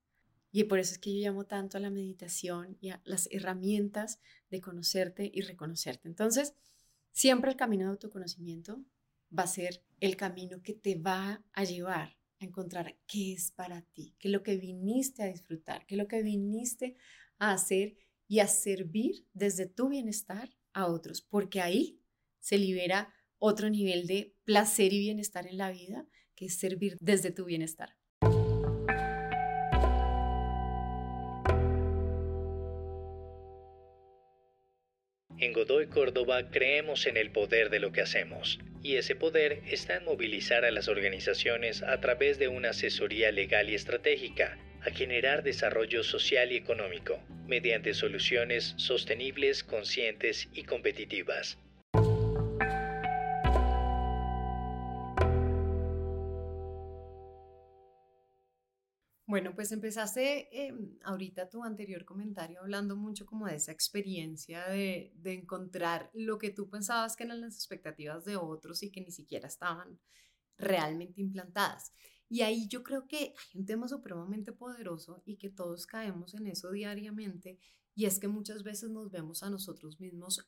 [0.53, 4.21] Y por eso es que yo llamo tanto a la meditación y a las herramientas
[4.51, 6.09] de conocerte y reconocerte.
[6.09, 6.55] Entonces,
[7.13, 8.85] siempre el camino de autoconocimiento
[9.37, 13.83] va a ser el camino que te va a llevar a encontrar qué es para
[13.83, 16.97] ti, qué es lo que viniste a disfrutar, qué es lo que viniste
[17.39, 17.97] a hacer
[18.27, 22.01] y a servir desde tu bienestar a otros, porque ahí
[22.39, 27.31] se libera otro nivel de placer y bienestar en la vida, que es servir desde
[27.31, 28.00] tu bienestar.
[35.61, 40.07] Godoy Córdoba creemos en el poder de lo que hacemos, y ese poder está en
[40.07, 46.03] movilizar a las organizaciones a través de una asesoría legal y estratégica, a generar desarrollo
[46.03, 51.59] social y económico, mediante soluciones sostenibles, conscientes y competitivas.
[59.31, 65.13] Bueno, pues empezaste em, ahorita tu anterior comentario hablando mucho como de esa experiencia de,
[65.15, 69.13] de, encontrar lo que tú pensabas que eran las expectativas de otros y que ni
[69.13, 70.01] siquiera estaban
[70.59, 71.93] realmente implantadas.
[72.29, 76.49] Y ahí yo creo que hay un tema supremamente poderoso y que todos caemos en
[76.49, 77.61] eso diariamente
[77.95, 80.45] y es que muchas veces nos vemos a nosotros mismos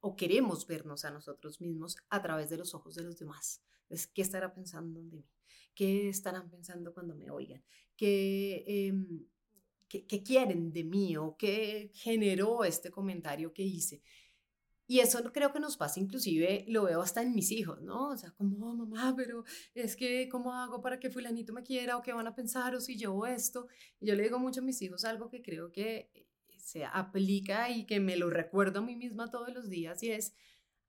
[0.00, 3.62] o queremos vernos a nosotros mismos a través de los ojos de los demás.
[3.88, 5.24] Es, ¿Qué estará pensando de mí?
[5.74, 7.62] ¿Qué estarán pensando cuando me oigan?
[7.96, 8.92] ¿Qué,
[9.88, 14.02] qué, quieren de mí o qué generó este comentario que hice?
[14.86, 18.10] Y eso creo que nos pasa, inclusive lo veo hasta en mis hijos, ¿no?
[18.10, 19.44] O sea, como, oh, mamá, pero
[19.74, 22.80] es que, ¿cómo hago para que fulanito me quiera o qué van a pensar o
[22.80, 23.66] si llevo esto?
[24.00, 26.10] Yo le digo mucho a mis hijos algo que creo que
[26.58, 30.34] se aplica y que me lo recuerdo a mí misma todos los días y es,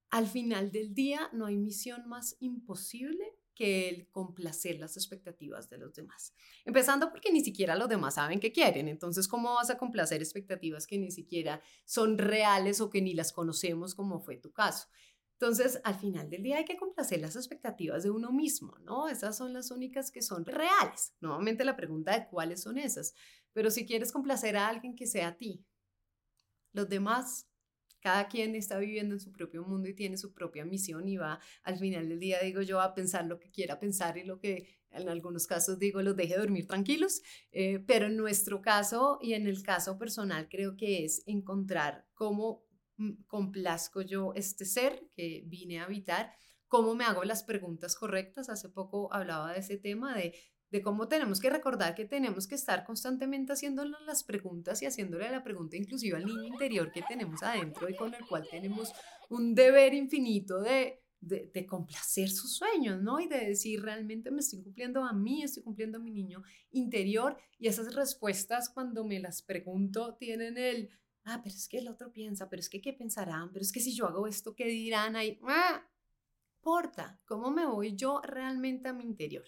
[0.09, 5.77] al final del día no hay misión más imposible que el complacer las expectativas de
[5.77, 6.33] los demás.
[6.65, 8.87] Empezando porque ni siquiera los demás saben qué quieren.
[8.87, 13.31] Entonces, ¿cómo vas a complacer expectativas que ni siquiera son reales o que ni las
[13.31, 14.87] conocemos como fue tu caso?
[15.39, 19.09] Entonces, al final del día hay que complacer las expectativas de uno mismo, ¿no?
[19.09, 21.13] Esas son las únicas que son reales.
[21.19, 23.13] Nuevamente la pregunta de cuáles son esas.
[23.51, 25.65] Pero si quieres complacer a alguien que sea a ti,
[26.71, 27.49] los demás,
[28.05, 31.39] cada quien está viviendo en su propio mundo y tiene su propia misión y va
[31.63, 34.77] al final del día, digo yo, a pensar lo que quiera pensar y lo que
[34.91, 37.21] en algunos casos digo, los deje dormir tranquilos.
[37.51, 42.65] Eh, pero en nuestro caso y en el caso personal creo que es encontrar cómo
[42.97, 46.31] Mm, complazco yo este ser que vine a habitar,
[46.67, 48.49] cómo me hago las preguntas correctas.
[48.49, 50.33] Hace poco hablaba de ese tema de,
[50.71, 55.29] de cómo tenemos que recordar que tenemos que estar constantemente haciéndole las preguntas y haciéndole
[55.29, 58.91] la pregunta inclusive al niño interior que tenemos adentro y con el cual tenemos
[59.29, 63.19] un deber infinito de, de, de, complacer sus sueños, ¿no?
[63.19, 67.37] Y de decir, realmente me estoy cumpliendo a mí, estoy cumpliendo a mi niño interior.
[67.57, 70.89] Y esas respuestas, cuando me las pregunto, tienen el,
[71.23, 73.79] ah, pero es que el otro piensa, pero es que qué pensarán, pero es que
[73.79, 75.39] si yo hago esto, ¿qué dirán ahí?
[75.43, 75.83] ¡Ah!
[76.57, 79.45] Importa, ¿cómo me voy yo realmente a mi interior?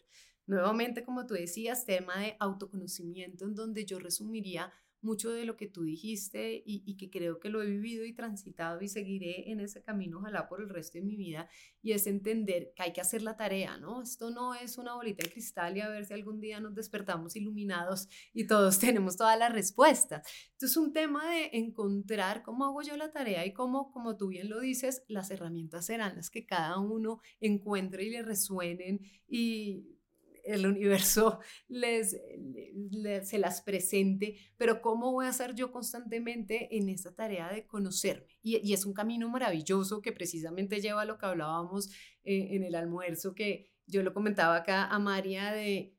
[0.47, 4.71] Nuevamente, como tú decías, tema de autoconocimiento en donde yo resumiría
[5.01, 8.81] mucho de lo que tú dijiste y, que creo que lo he vivido y transitado
[8.81, 11.49] y seguiré en ese camino, ojalá por el resto de mi vida,
[11.81, 14.01] y es entender que hay que hacer la tarea, ¿no?
[14.01, 17.35] Esto no es una bolita de cristal y a ver si algún día nos despertamos
[17.35, 20.27] iluminados y todos tenemos todas las respuestas.
[20.53, 24.29] Esto es un tema de encontrar cómo hago yo la tarea y cómo, como tú
[24.29, 29.96] bien lo dices, las herramientas serán las que cada uno encuentre y le resuenen y
[30.47, 32.17] el universo les,
[33.23, 38.39] se las presente, pero ¿cómo voy a hacer yo constantemente en esta tarea de conocerme?
[38.41, 41.89] Y, es un camino maravilloso que precisamente lleva a lo que hablábamos
[42.23, 45.93] eh, en el almuerzo, que yo lo comentaba acá a María de...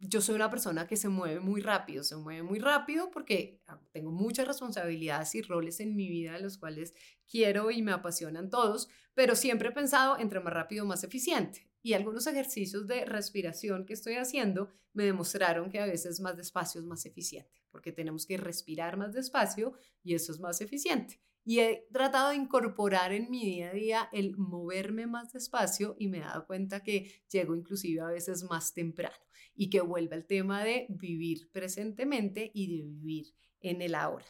[0.00, 3.80] Yo soy una persona que se mueve muy rápido, se mueve muy rápido porque ah,
[3.90, 6.94] tengo muchas responsabilidades y roles en mi vida, los cuales
[7.28, 11.92] quiero y me apasionan todos, pero siempre he pensado entre más rápido, más eficiente y
[11.92, 16.86] algunos ejercicios de respiración que estoy haciendo me demostraron que a veces más despacio es
[16.86, 21.20] más eficiente, porque tenemos que respirar más despacio y eso es más eficiente.
[21.44, 26.08] Y he tratado de incorporar en mi día a día el moverme más despacio y
[26.08, 29.16] me he dado cuenta que llego inclusive a veces más temprano
[29.54, 34.26] y que vuelve al tema de vivir presentemente y de vivir en el ahora.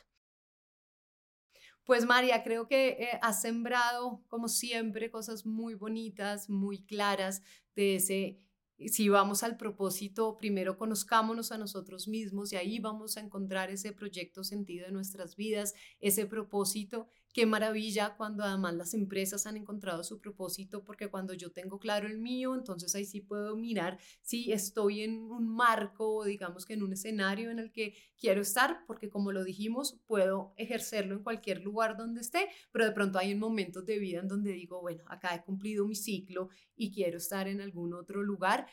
[1.88, 7.42] Pues María, creo que eh, has sembrado, como siempre, cosas muy bonitas, muy claras
[7.74, 8.38] de ese
[8.86, 13.92] si vamos al propósito, primero conozcámonos a nosotros mismos y ahí vamos a encontrar ese
[13.92, 17.08] proyecto sentido de nuestras vidas, ese propósito.
[17.32, 22.06] Qué maravilla cuando además las empresas han encontrado su propósito, porque cuando yo tengo claro
[22.08, 26.82] el mío, entonces ahí sí puedo mirar si estoy en un marco, digamos que en
[26.82, 31.60] un escenario en el que quiero estar, porque como lo dijimos, puedo ejercerlo en cualquier
[31.62, 35.34] lugar donde esté, pero de pronto hay momentos de vida en donde digo, bueno, acá
[35.34, 38.66] he cumplido mi ciclo y quiero estar en algún otro lugar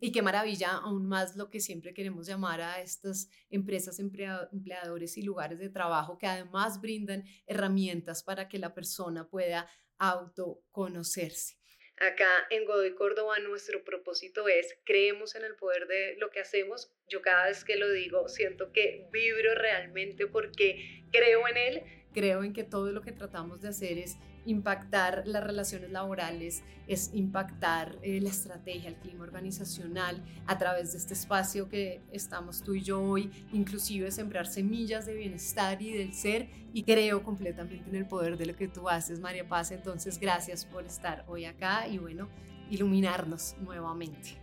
[0.00, 5.22] y qué maravilla, aún más lo que siempre queremos llamar a estas empresas, empleadores y
[5.22, 9.66] lugares de trabajo que además brindan herramientas para que la persona pueda
[9.98, 11.56] autoconocerse.
[12.00, 16.92] Acá en Godoy Córdoba nuestro propósito es, creemos en el poder de lo que hacemos.
[17.08, 21.82] Yo cada vez que lo digo siento que vibro realmente porque creo en él,
[22.12, 24.16] creo en que todo lo que tratamos de hacer es
[24.48, 30.98] impactar las relaciones laborales, es impactar eh, la estrategia, el clima organizacional a través de
[30.98, 36.14] este espacio que estamos tú y yo hoy, inclusive sembrar semillas de bienestar y del
[36.14, 39.70] ser y creo completamente en el poder de lo que tú haces, María Paz.
[39.70, 42.28] Entonces, gracias por estar hoy acá y bueno,
[42.70, 44.38] iluminarnos nuevamente.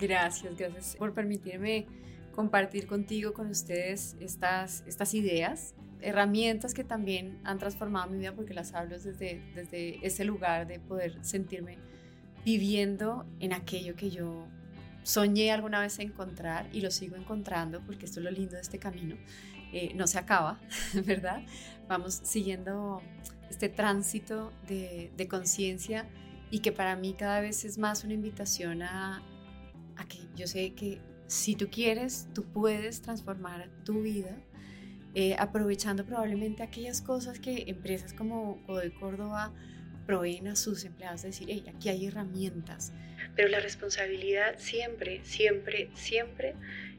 [0.00, 1.86] Gracias, gracias por permitirme
[2.34, 8.54] compartir contigo, con ustedes, estas, estas ideas herramientas que también han transformado mi vida porque
[8.54, 11.78] las hablo desde, desde ese lugar de poder sentirme
[12.44, 14.46] viviendo en aquello que yo
[15.02, 18.78] soñé alguna vez encontrar y lo sigo encontrando porque esto es lo lindo de este
[18.78, 19.16] camino.
[19.72, 20.60] Eh, no se acaba,
[21.04, 21.42] ¿verdad?
[21.88, 23.02] Vamos siguiendo
[23.50, 26.06] este tránsito de, de conciencia
[26.50, 29.22] y que para mí cada vez es más una invitación a,
[29.96, 34.34] a que yo sé que si tú quieres, tú puedes transformar tu vida
[35.14, 39.52] eh, aprovechando probablemente aquellas cosas que empresas como Godoy Córdoba
[40.06, 42.94] proveen a sus empleados, de decir, hey, aquí hay herramientas.
[43.36, 46.54] Pero la responsabilidad siempre, siempre, siempre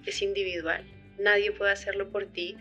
[0.05, 0.85] es individual.
[1.19, 2.55] Nadie puede hacerlo por ti.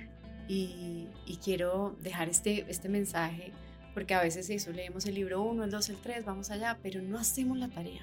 [0.48, 1.10] Y,
[1.44, 3.52] quiero dejar este, este mensaje,
[3.94, 7.02] porque a veces eso, leemos el libro 1, el 2, el 3, vamos allá, pero
[7.02, 8.02] no hacemos la tarea.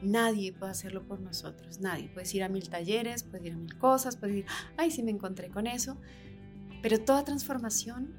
[0.00, 2.08] Nadie puede hacerlo por nosotros, nadie.
[2.08, 4.46] Puedes ir a mil talleres, puedes ir a mil cosas, puedes ir,
[4.76, 5.98] ay, sí me encontré con eso.
[6.82, 8.14] Pero toda transformación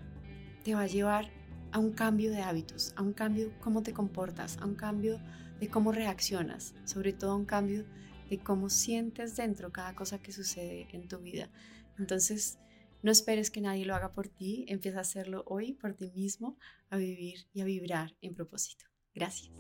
[0.64, 1.32] te va a llevar
[1.72, 5.20] a un cambio de hábitos, a un cambio de cómo te comportas, a un cambio
[5.60, 7.86] de cómo reaccionas, sobre todo a un cambio
[8.30, 11.49] de cómo sientes dentro cada cosa que sucede en tu vida.
[11.97, 12.60] Entonces,
[13.01, 16.57] no esperes que nadie lo haga por ti, empieza a hacerlo hoy por ti mismo,
[16.89, 18.86] a vivir y a vibrar en propósito.
[19.14, 19.51] Gracias.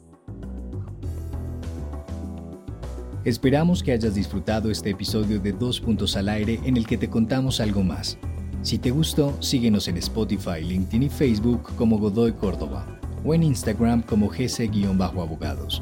[3.25, 7.09] Esperamos que hayas disfrutado este episodio de Dos Puntos al Aire en el que te
[7.09, 8.17] contamos algo más.
[8.61, 12.85] Si te gustó, síguenos en Spotify, LinkedIn y Facebook como Godoy Córdoba
[13.23, 15.81] o en Instagram como gc-abogados.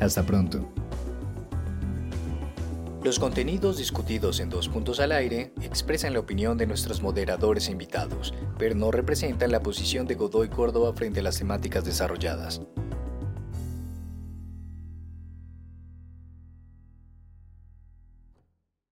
[0.00, 0.68] Hasta pronto.
[3.02, 7.72] Los contenidos discutidos en Dos Puntos al Aire expresan la opinión de nuestros moderadores e
[7.72, 12.60] invitados, pero no representan la posición de Godoy Córdoba frente a las temáticas desarrolladas.